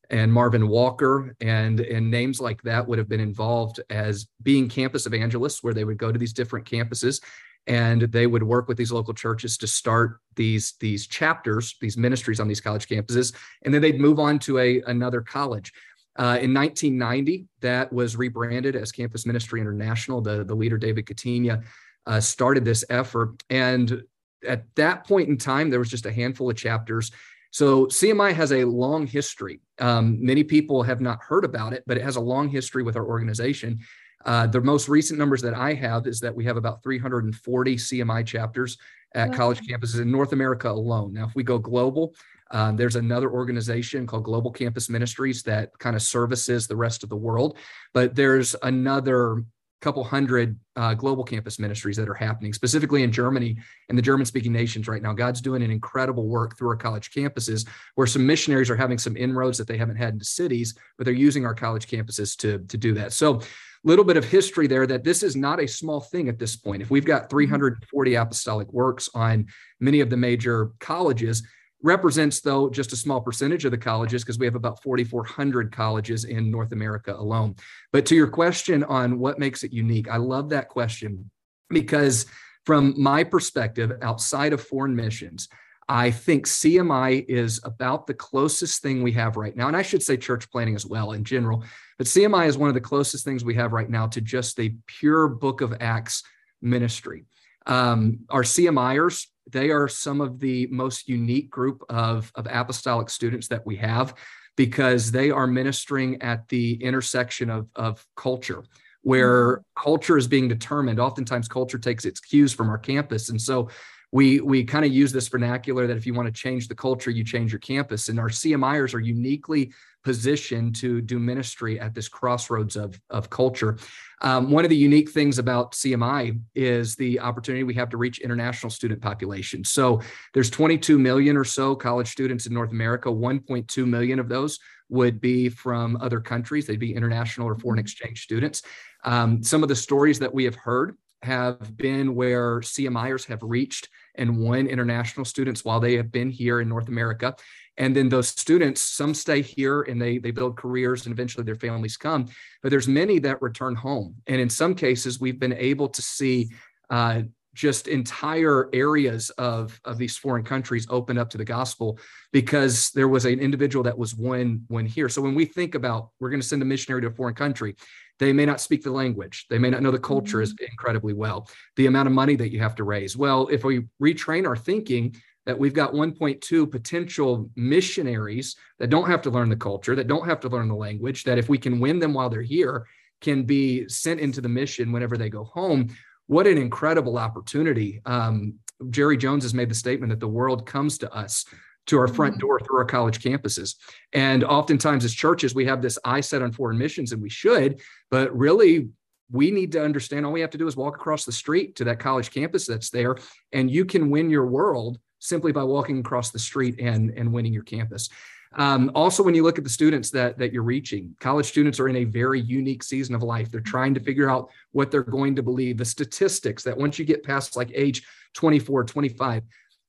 and 0.09 0.33
Marvin 0.33 0.69
Walker, 0.69 1.35
and, 1.41 1.81
and 1.81 2.11
names 2.11 2.41
like 2.41 2.63
that 2.63 2.87
would 2.87 2.99
have 2.99 3.09
been 3.09 3.21
involved 3.21 3.81
as 3.91 4.29
being 4.43 4.69
campus 4.69 5.07
evangelists, 5.07 5.63
where 5.63 5.75
they 5.75 5.85
would 5.85 5.99
go 5.99 6.13
to 6.13 6.19
these 6.19 6.33
different 6.33 6.67
campuses 6.67 7.21
and 7.67 8.03
they 8.03 8.27
would 8.27 8.43
work 8.43 8.69
with 8.69 8.77
these 8.77 8.93
local 8.93 9.15
churches 9.15 9.57
to 9.59 9.67
start 9.67 10.21
these 10.37 10.75
these 10.81 11.07
chapters 11.07 11.77
these 11.81 11.97
ministries 11.97 12.41
on 12.41 12.49
these 12.49 12.61
college 12.61 12.87
campuses 12.87 13.35
and 13.63 13.73
then 13.73 13.81
they'd 13.81 14.01
move 14.01 14.19
on 14.19 14.39
to 14.39 14.59
a 14.59 14.83
another 14.83 15.21
college 15.21 15.73
uh, 16.17 16.39
in 16.41 16.55
1990, 16.55 17.47
that 17.61 17.93
was 17.93 18.17
rebranded 18.17 18.77
as 18.77 18.93
Campus 18.93 19.27
Ministry 19.27 19.61
International. 19.61 20.21
The, 20.21 20.45
the 20.45 20.55
leader, 20.55 20.79
David 20.79 21.07
Catania, 21.07 21.63
uh, 22.07 22.21
started 22.21 22.65
this 22.65 22.85
effort. 22.89 23.43
And 23.51 24.03
at 24.47 24.65
that 24.77 25.07
point 25.07 25.29
in 25.29 25.39
time, 25.39 25.71
there 25.71 25.79
was 25.79 25.91
just 25.91 26.07
a 26.07 26.13
handful 26.13 26.51
of 26.51 26.57
chapters. 26.57 27.11
So 27.51 27.87
CMI 27.87 28.33
has 28.35 28.53
a 28.53 28.65
long 28.65 29.07
history. 29.07 29.61
Um, 29.79 30.25
many 30.25 30.45
people 30.45 30.83
have 30.83 31.01
not 31.01 31.23
heard 31.23 31.45
about 31.45 31.73
it, 31.73 31.85
but 31.87 31.97
it 31.97 32.03
has 32.03 32.17
a 32.17 32.21
long 32.21 32.49
history 32.49 32.83
with 32.83 32.97
our 32.97 33.07
organization. 33.07 33.81
Uh, 34.25 34.47
the 34.47 34.61
most 34.61 34.89
recent 34.89 35.19
numbers 35.19 35.43
that 35.43 35.55
I 35.55 35.75
have 35.75 36.07
is 36.07 36.21
that 36.21 36.35
we 36.35 36.45
have 36.45 36.57
about 36.57 36.83
340 36.83 37.77
CMI 37.77 38.27
chapters 38.27 38.79
at 39.15 39.31
wow. 39.31 39.37
college 39.37 39.61
campuses 39.61 40.01
in 40.01 40.11
North 40.11 40.33
America 40.33 40.71
alone. 40.71 41.13
Now, 41.13 41.27
if 41.27 41.35
we 41.35 41.43
go 41.43 41.59
global, 41.59 42.15
um, 42.55 42.77
there's 42.77 42.97
another 42.97 43.31
organization 43.31 44.07
called 44.07 44.25
Global 44.25 44.51
Campus 44.51 44.89
Ministries 44.89 45.43
that 45.43 45.77
kind 45.79 45.97
of 45.97 46.03
services 46.03 46.67
the 46.67 46.77
rest 46.77 47.03
of 47.03 47.09
the 47.09 47.17
world. 47.17 47.59
But 47.93 48.15
there's 48.15 48.55
another 48.63 49.45
couple 49.85 50.03
hundred 50.03 50.59
uh, 50.77 50.95
global 50.95 51.23
campus 51.23 51.59
ministries 51.59 51.97
that 51.99 52.09
are 52.09 52.15
happening, 52.15 52.55
specifically 52.55 53.03
in 53.03 53.13
Germany 53.13 53.59
and 53.91 53.99
the 53.99 54.03
German 54.03 54.25
speaking 54.25 54.51
nations 54.51 54.89
right 54.89 55.03
now. 55.03 55.13
God's 55.13 55.43
doing 55.43 55.63
an 55.63 55.71
incredible 55.71 56.27
work 56.27 56.57
through 56.57 56.71
our 56.71 56.77
college 56.77 57.11
campuses 57.11 57.69
where 57.95 58.07
some 58.07 58.27
missionaries 58.27 58.71
are 58.71 58.77
having 58.77 58.97
some 58.97 59.15
inroads 59.15 59.59
that 59.59 59.69
they 59.69 59.77
haven't 59.77 59.97
had 59.97 60.15
into 60.15 60.25
cities, 60.25 60.75
but 60.97 61.05
they're 61.05 61.13
using 61.13 61.45
our 61.45 61.55
college 61.55 61.87
campuses 61.87 62.35
to, 62.39 62.61
to 62.61 62.79
do 62.79 62.95
that. 62.95 63.13
So, 63.13 63.43
little 63.87 64.07
bit 64.07 64.17
of 64.17 64.25
history 64.25 64.67
there 64.67 64.87
that 64.87 65.05
this 65.05 65.23
is 65.23 65.37
not 65.37 65.61
a 65.61 65.69
small 65.69 66.01
thing 66.01 66.31
at 66.31 66.39
this 66.39 66.57
point. 66.57 66.81
If 66.81 66.91
we've 66.91 67.05
got 67.05 67.29
340 67.29 68.15
apostolic 68.15 68.73
works 68.73 69.11
on 69.15 69.49
many 69.81 70.01
of 70.01 70.09
the 70.09 70.17
major 70.17 70.71
colleges, 70.81 71.43
represents 71.85 72.41
though 72.41 72.69
just 72.69 72.93
a 72.93 72.97
small 72.97 73.21
percentage 73.21 73.65
of 73.65 73.71
the 73.71 73.79
colleges 73.79 74.25
because 74.25 74.39
we 74.39 74.47
have 74.47 74.55
about 74.55 74.83
4400 74.83 75.71
colleges 75.71 76.25
in 76.25 76.51
north 76.51 76.73
america 76.73 77.15
alone. 77.15 77.55
But 77.93 78.07
to 78.07 78.17
your 78.17 78.29
question 78.29 78.83
on 78.85 79.19
what 79.19 79.39
makes 79.39 79.63
it 79.63 79.73
unique 79.73 80.09
i 80.09 80.17
love 80.17 80.49
that 80.51 80.69
question 80.69 81.31
because 81.69 82.27
from 82.65 82.95
my 82.97 83.23
perspective 83.23 83.93
outside 84.03 84.53
of 84.53 84.63
foreign 84.63 84.97
missions 84.97 85.49
i 85.89 86.11
think 86.11 86.47
cmi 86.47 87.25
is 87.29 87.61
about 87.65 88.07
the 88.07 88.15
closest 88.15 88.83
thing 88.83 89.03
we 89.03 89.13
have 89.13 89.37
right 89.37 89.55
now. 89.55 89.69
And 89.69 89.77
i 89.77 89.83
should 89.83 90.03
say 90.03 90.17
church 90.17 90.51
planting 90.51 90.75
as 90.75 90.87
well 90.87 91.13
in 91.13 91.23
general 91.23 91.63
but 91.99 92.07
cmi 92.07 92.47
is 92.49 92.59
one 92.59 92.71
of 92.71 92.75
the 92.75 92.81
closest 92.81 93.25
things 93.25 93.45
we 93.45 93.55
have 93.55 93.73
right 93.73 93.91
now 93.91 94.07
to 94.09 94.21
just 94.21 94.59
a 94.59 94.75
pure 94.87 95.29
book 95.29 95.61
of 95.61 95.77
acts 95.81 96.23
ministry. 96.65 97.25
Um, 97.67 98.21
our 98.31 98.43
cmiers 98.43 99.27
they 99.51 99.71
are 99.71 99.89
some 99.89 100.21
of 100.21 100.41
the 100.41 100.67
most 100.71 101.09
unique 101.09 101.51
group 101.51 101.83
of, 101.89 102.33
of 102.35 102.47
apostolic 102.51 103.11
students 103.11 103.49
that 103.49 103.65
we 103.67 103.77
have 103.77 104.15
because 104.57 105.11
they 105.11 105.31
are 105.31 105.47
ministering 105.47 106.21
at 106.23 106.49
the 106.49 106.75
intersection 106.83 107.51
of, 107.51 107.69
of 107.77 108.05
culture 108.17 108.65
where 109.03 109.59
mm-hmm. 109.59 109.83
culture 109.83 110.17
is 110.17 110.27
being 110.27 110.49
determined 110.49 110.99
oftentimes 110.99 111.47
culture 111.47 111.79
takes 111.79 112.05
its 112.05 112.21
cues 112.21 112.53
from 112.53 112.69
our 112.69 112.79
campus 112.79 113.29
and 113.29 113.41
so 113.41 113.69
we 114.15 114.39
we 114.41 114.63
kind 114.63 114.85
of 114.85 114.93
use 114.93 115.13
this 115.13 115.27
vernacular 115.27 115.89
that 115.89 115.97
if 115.97 116.07
you 116.07 116.15
want 116.15 116.27
to 116.27 116.33
change 116.33 116.69
the 116.69 116.75
culture, 116.75 117.11
you 117.11 117.25
change 117.25 117.51
your 117.51 117.59
campus. 117.59 118.09
And 118.09 118.21
our 118.21 118.29
CMIers 118.29 118.95
are 118.95 119.01
uniquely 119.01 119.73
positioned 120.05 120.77
to 120.77 121.01
do 121.01 121.19
ministry 121.19 121.81
at 121.81 121.95
this 121.95 122.09
crossroads 122.09 122.77
of, 122.77 123.01
of 123.11 123.29
culture. 123.29 123.77
Um, 124.21 124.53
one 124.53 124.65
of 124.65 124.71
the 124.71 124.77
unique 124.77 125.11
things 125.11 125.41
about 125.41 125.73
CMI 125.73 126.39
is 126.55 126.95
the 126.95 127.19
opportunity 127.19 127.65
we 127.65 127.75
have 127.75 127.89
to 127.89 127.97
reach 127.97 128.21
international 128.21 128.71
student 128.71 129.03
population. 129.03 129.65
So 129.65 130.01
there's 130.33 130.49
22 130.49 130.97
million 130.97 131.37
or 131.37 131.45
so 131.45 131.75
college 131.75 132.09
students 132.09 132.47
in 132.47 132.55
North 132.55 132.71
America. 132.71 133.09
1.2 133.09 133.85
million 133.85 134.21
of 134.21 134.29
those 134.29 134.61
would 134.91 135.21
be 135.21 135.49
from 135.49 135.99
other 136.01 136.21
countries. 136.21 136.69
They'd 136.69 136.79
be 136.79 136.95
international 136.95 137.49
or 137.49 137.59
foreign 137.59 137.81
exchange 137.81 138.23
students. 138.23 138.63
Um, 139.03 139.43
some 139.43 139.65
of 139.65 139.69
the 139.69 139.75
stories 139.75 140.21
that 140.21 140.33
we 140.33 140.45
have 140.45 140.55
heard 140.55 140.97
have 141.25 141.77
been 141.77 142.15
where 142.15 142.61
CMIers 142.61 143.27
have 143.27 143.43
reached 143.43 143.89
and 144.15 144.39
won 144.39 144.67
international 144.67 145.25
students 145.25 145.65
while 145.65 145.81
they 145.81 145.97
have 145.97 146.13
been 146.13 146.31
here 146.31 146.61
in 146.61 146.69
North 146.69 146.89
America. 146.89 147.35
And 147.77 147.97
then 147.97 148.09
those 148.09 148.29
students, 148.29 148.83
some 148.83 149.15
stay 149.15 149.43
here 149.43 149.83
and 149.83 150.01
they, 150.01 150.19
they 150.19 150.31
build 150.31 150.57
careers 150.57 151.07
and 151.07 151.13
eventually 151.13 151.45
their 151.45 151.57
families 151.57 151.97
come, 151.97 152.27
but 152.63 152.71
there's 152.71 152.87
many 152.87 153.19
that 153.21 153.43
return 153.43 153.75
home. 153.75 154.15
And 154.29 154.41
in 154.41 154.49
some 154.49 154.75
cases, 154.75 155.19
we've 155.19 155.41
been 155.41 155.55
able 155.55 155.89
to 155.89 156.03
see 156.03 156.51
uh, 156.91 157.23
just 157.55 157.89
entire 157.89 158.69
areas 158.73 159.31
of, 159.31 159.81
of 159.85 159.97
these 159.97 160.17
foreign 160.17 160.45
countries 160.45 160.87
open 160.91 161.17
up 161.17 161.31
to 161.31 161.39
the 161.39 161.45
gospel 161.45 161.99
because 162.33 162.91
there 162.91 163.09
was 163.09 163.25
an 163.25 163.39
individual 163.41 163.83
that 163.85 163.97
was 163.97 164.15
one 164.15 164.65
one 164.69 164.87
here. 164.87 165.09
So 165.09 165.23
when 165.23 165.35
we 165.35 165.45
think 165.45 165.75
about 165.75 166.11
we're 166.21 166.31
going 166.31 166.41
to 166.41 166.47
send 166.47 166.63
a 166.63 166.67
missionary 166.67 167.01
to 167.03 167.09
a 167.09 167.13
foreign 167.13 167.35
country, 167.35 167.77
they 168.19 168.33
may 168.33 168.47
not 168.47 168.61
speak 168.61 168.83
the 168.83 168.91
language. 168.91 169.47
They 169.51 169.59
may 169.59 169.71
not 169.71 169.83
know 169.83 169.91
the 169.91 169.99
culture 169.99 170.39
mm-hmm. 170.39 170.65
incredibly 170.65 171.15
well. 171.15 171.49
The 171.77 171.87
amount 171.87 172.09
of 172.09 172.15
money 172.15 172.37
that 172.37 172.53
you 172.53 172.61
have 172.61 172.75
to 172.77 172.85
raise. 172.85 173.17
Well, 173.17 173.49
if 173.49 173.65
we 173.65 173.87
retrain 174.03 174.47
our 174.47 174.57
thinking 174.57 175.17
that 175.47 175.59
we've 175.59 175.75
got 175.75 175.93
1.2 175.93 176.71
potential 176.71 177.51
missionaries 177.55 178.57
that 178.79 178.91
don't 178.91 179.09
have 179.09 179.23
to 179.23 179.31
learn 179.31 179.51
the 179.51 179.57
culture, 179.57 179.95
that 179.95 180.09
don't 180.09 180.27
have 180.27 180.41
to 180.41 180.49
learn 180.49 180.69
the 180.69 180.75
language, 180.75 181.25
that 181.25 181.39
if 181.39 181.49
we 181.49 181.59
can 181.59 181.81
win 181.81 181.99
them 181.99 182.15
while 182.15 182.31
they're 182.31 182.43
here, 182.43 182.87
can 183.21 183.45
be 183.45 183.89
sent 183.89 184.21
into 184.21 184.41
the 184.41 184.49
mission 184.49 184.93
whenever 184.93 185.17
they 185.17 185.29
go 185.29 185.45
home. 185.45 185.89
What 186.27 186.47
an 186.47 186.59
incredible 186.59 187.19
opportunity. 187.19 188.01
Um, 188.07 188.55
Jerry 188.91 189.17
Jones 189.17 189.45
has 189.45 189.55
made 189.55 189.71
the 189.71 189.75
statement 189.75 190.11
that 190.11 190.21
the 190.21 190.29
world 190.29 190.67
comes 190.67 190.99
to 190.99 191.13
us 191.13 191.45
to 191.87 191.99
our 191.99 192.09
front 192.09 192.35
mm-hmm. 192.35 192.41
door 192.41 192.61
through 192.61 192.79
our 192.79 192.85
college 192.85 193.21
campuses. 193.21 193.77
And 194.13 194.43
oftentimes, 194.43 195.05
as 195.05 195.13
churches, 195.13 195.55
we 195.55 195.67
have 195.67 195.83
this 195.83 195.99
eye 196.05 196.21
set 196.21 196.43
on 196.43 196.53
foreign 196.53 196.79
missions, 196.79 197.13
and 197.13 197.21
we 197.21 197.31
should, 197.31 197.81
but 198.11 198.35
really, 198.37 198.89
we 199.31 199.51
need 199.51 199.73
to 199.73 199.83
understand 199.83 200.25
all 200.27 200.33
we 200.33 200.41
have 200.43 200.51
to 200.51 200.59
do 200.59 200.67
is 200.67 200.77
walk 200.77 200.97
across 200.97 201.25
the 201.25 201.33
street 201.33 201.77
to 201.77 201.85
that 201.85 201.99
college 201.99 202.31
campus 202.31 202.67
that's 202.67 202.91
there, 202.91 203.17
and 203.53 203.71
you 203.71 203.85
can 203.85 204.11
win 204.11 204.31
your 204.31 204.47
world 204.47 204.99
simply 205.19 205.53
by 205.53 205.63
walking 205.63 205.99
across 205.99 206.31
the 206.31 206.39
street 206.39 206.77
and, 206.79 207.11
and 207.17 207.33
winning 207.33 207.53
your 207.53 207.63
campus. 207.63 208.11
Um, 208.57 208.91
also, 208.95 209.23
when 209.23 209.35
you 209.35 209.43
look 209.43 209.59
at 209.59 209.65
the 209.65 209.71
students 209.71 210.11
that, 210.11 210.39
that 210.39 210.53
you're 210.53 210.63
reaching, 210.63 211.15
college 211.21 211.47
students 211.47 211.81
are 211.81 211.89
in 211.89 211.97
a 211.97 212.05
very 212.05 212.41
unique 212.41 212.83
season 212.83 213.15
of 213.15 213.23
life. 213.23 213.51
They're 213.51 213.61
trying 213.61 213.95
to 213.95 214.01
figure 214.01 214.31
out 214.31 214.49
what 214.73 214.91
they're 214.91 215.03
going 215.03 215.35
to 215.37 215.43
believe. 215.43 215.79
The 215.79 215.85
statistics 215.85 216.63
that 216.65 216.77
once 216.77 216.99
you 216.99 217.05
get 217.05 217.25
past 217.25 217.57
like 217.57 217.71
age 217.75 218.07
24, 218.35 218.85
25, 218.85 219.43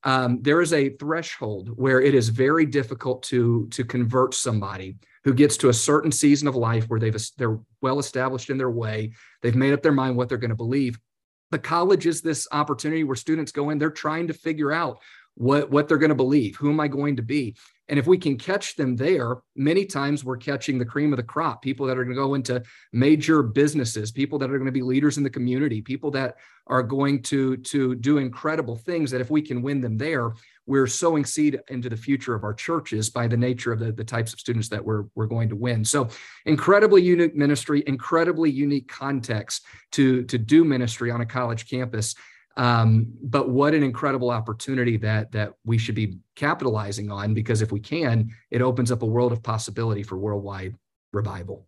um, 0.05 0.39
there 0.41 0.61
is 0.61 0.71
a 0.71 0.89
threshold 0.89 1.69
where 1.75 1.99
it 1.99 2.13
is 2.13 2.29
very 2.29 2.65
difficult 2.65 3.23
to 3.23 3.67
to 3.71 3.83
convert 3.83 4.33
somebody 4.33 4.97
who 5.23 5.33
gets 5.33 5.57
to 5.57 5.69
a 5.69 5.73
certain 5.73 6.11
season 6.11 6.47
of 6.47 6.55
life 6.55 6.85
where 6.85 6.99
they've 6.99 7.17
they're 7.37 7.59
well 7.81 7.97
established 7.97 8.51
in 8.51 8.57
their 8.57 8.69
way 8.69 9.11
they've 9.41 9.55
made 9.55 9.73
up 9.73 9.81
their 9.81 9.91
mind 9.91 10.15
what 10.15 10.29
they're 10.29 10.37
going 10.37 10.49
to 10.49 10.55
believe 10.55 10.99
the 11.49 11.57
college 11.57 12.05
is 12.05 12.21
this 12.21 12.47
opportunity 12.51 13.03
where 13.03 13.15
students 13.15 13.51
go 13.51 13.71
in 13.71 13.79
they're 13.79 13.89
trying 13.89 14.27
to 14.27 14.33
figure 14.33 14.71
out 14.71 14.99
what 15.33 15.71
what 15.71 15.87
they're 15.87 15.97
going 15.97 16.09
to 16.09 16.15
believe 16.15 16.55
who 16.55 16.69
am 16.69 16.79
i 16.79 16.87
going 16.87 17.15
to 17.15 17.23
be 17.23 17.55
and 17.87 17.99
if 17.99 18.07
we 18.07 18.17
can 18.17 18.37
catch 18.37 18.75
them 18.75 18.95
there 18.95 19.37
many 19.55 19.85
times 19.85 20.23
we're 20.23 20.37
catching 20.37 20.77
the 20.77 20.85
cream 20.85 21.13
of 21.13 21.17
the 21.17 21.23
crop 21.23 21.61
people 21.61 21.85
that 21.85 21.97
are 21.97 22.03
going 22.03 22.15
to 22.15 22.21
go 22.21 22.33
into 22.33 22.61
major 22.93 23.43
businesses 23.43 24.11
people 24.11 24.39
that 24.39 24.49
are 24.49 24.57
going 24.57 24.65
to 24.65 24.71
be 24.71 24.81
leaders 24.81 25.17
in 25.17 25.23
the 25.23 25.29
community 25.29 25.81
people 25.81 26.11
that 26.11 26.35
are 26.67 26.83
going 26.83 27.21
to 27.21 27.57
to 27.57 27.95
do 27.95 28.17
incredible 28.17 28.75
things 28.75 29.11
that 29.11 29.21
if 29.21 29.29
we 29.29 29.41
can 29.41 29.61
win 29.61 29.81
them 29.81 29.97
there 29.97 30.33
we're 30.67 30.87
sowing 30.87 31.25
seed 31.25 31.59
into 31.69 31.89
the 31.89 31.97
future 31.97 32.33
of 32.33 32.43
our 32.43 32.53
churches 32.53 33.09
by 33.09 33.27
the 33.27 33.37
nature 33.37 33.71
of 33.71 33.79
the, 33.79 33.91
the 33.91 34.03
types 34.03 34.33
of 34.33 34.39
students 34.39 34.69
that 34.69 34.83
we're, 34.83 35.03
we're 35.13 35.27
going 35.27 35.49
to 35.49 35.55
win. 35.55 35.85
So 35.85 36.09
incredibly 36.45 37.01
unique 37.03 37.35
ministry 37.35 37.83
incredibly 37.85 38.49
unique 38.49 38.87
context 38.87 39.65
to 39.91 40.23
to 40.25 40.37
do 40.37 40.63
ministry 40.63 41.11
on 41.11 41.21
a 41.21 41.25
college 41.25 41.69
campus 41.69 42.15
um, 42.57 43.07
but 43.21 43.49
what 43.49 43.73
an 43.73 43.83
incredible 43.83 44.29
opportunity 44.29 44.97
that 44.97 45.31
that 45.33 45.53
we 45.65 45.77
should 45.77 45.95
be 45.95 46.17
capitalizing 46.35 47.11
on 47.11 47.33
because 47.33 47.61
if 47.61 47.71
we 47.71 47.79
can, 47.79 48.29
it 48.51 48.61
opens 48.61 48.91
up 48.91 49.01
a 49.01 49.05
world 49.05 49.31
of 49.31 49.43
possibility 49.43 50.03
for 50.03 50.17
worldwide 50.17 50.75
revival. 51.11 51.67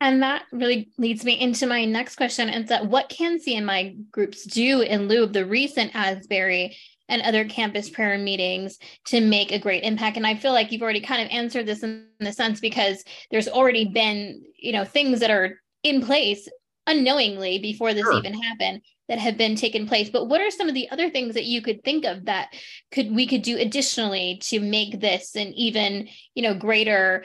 And 0.00 0.22
that 0.22 0.44
really 0.52 0.90
leads 0.98 1.24
me 1.24 1.40
into 1.40 1.66
my 1.66 1.84
next 1.84 2.16
question 2.16 2.48
is 2.48 2.68
that 2.68 2.86
what 2.86 3.08
can 3.08 3.38
CMI 3.38 4.10
groups 4.10 4.44
do 4.44 4.82
in 4.82 5.08
lieu 5.08 5.22
of 5.22 5.32
the 5.32 5.46
recent 5.46 5.94
Asbury 5.94 6.76
and 7.08 7.22
other 7.22 7.44
campus 7.46 7.88
prayer 7.88 8.18
meetings 8.18 8.78
to 9.06 9.20
make 9.20 9.52
a 9.52 9.58
great 9.58 9.84
impact? 9.84 10.18
And 10.18 10.26
I 10.26 10.34
feel 10.34 10.52
like 10.52 10.70
you've 10.70 10.82
already 10.82 11.00
kind 11.00 11.22
of 11.22 11.28
answered 11.30 11.66
this 11.66 11.82
in 11.82 12.06
the 12.20 12.32
sense 12.32 12.60
because 12.60 13.02
there's 13.30 13.48
already 13.48 13.86
been, 13.86 14.42
you 14.58 14.72
know, 14.72 14.84
things 14.84 15.18
that 15.20 15.30
are 15.30 15.60
in 15.82 16.04
place 16.04 16.46
unknowingly 16.86 17.58
before 17.58 17.94
this 17.94 18.04
sure. 18.04 18.18
even 18.18 18.34
happened 18.34 18.82
that 19.08 19.18
have 19.18 19.36
been 19.36 19.54
taken 19.54 19.86
place. 19.86 20.10
But 20.10 20.26
what 20.26 20.40
are 20.40 20.50
some 20.50 20.68
of 20.68 20.74
the 20.74 20.90
other 20.90 21.10
things 21.10 21.34
that 21.34 21.44
you 21.44 21.62
could 21.62 21.84
think 21.84 22.04
of 22.04 22.24
that 22.24 22.54
could 22.90 23.14
we 23.14 23.26
could 23.26 23.42
do 23.42 23.58
additionally 23.58 24.38
to 24.44 24.60
make 24.60 25.00
this 25.00 25.36
an 25.36 25.52
even 25.54 26.08
you 26.34 26.42
know 26.42 26.54
greater 26.54 27.24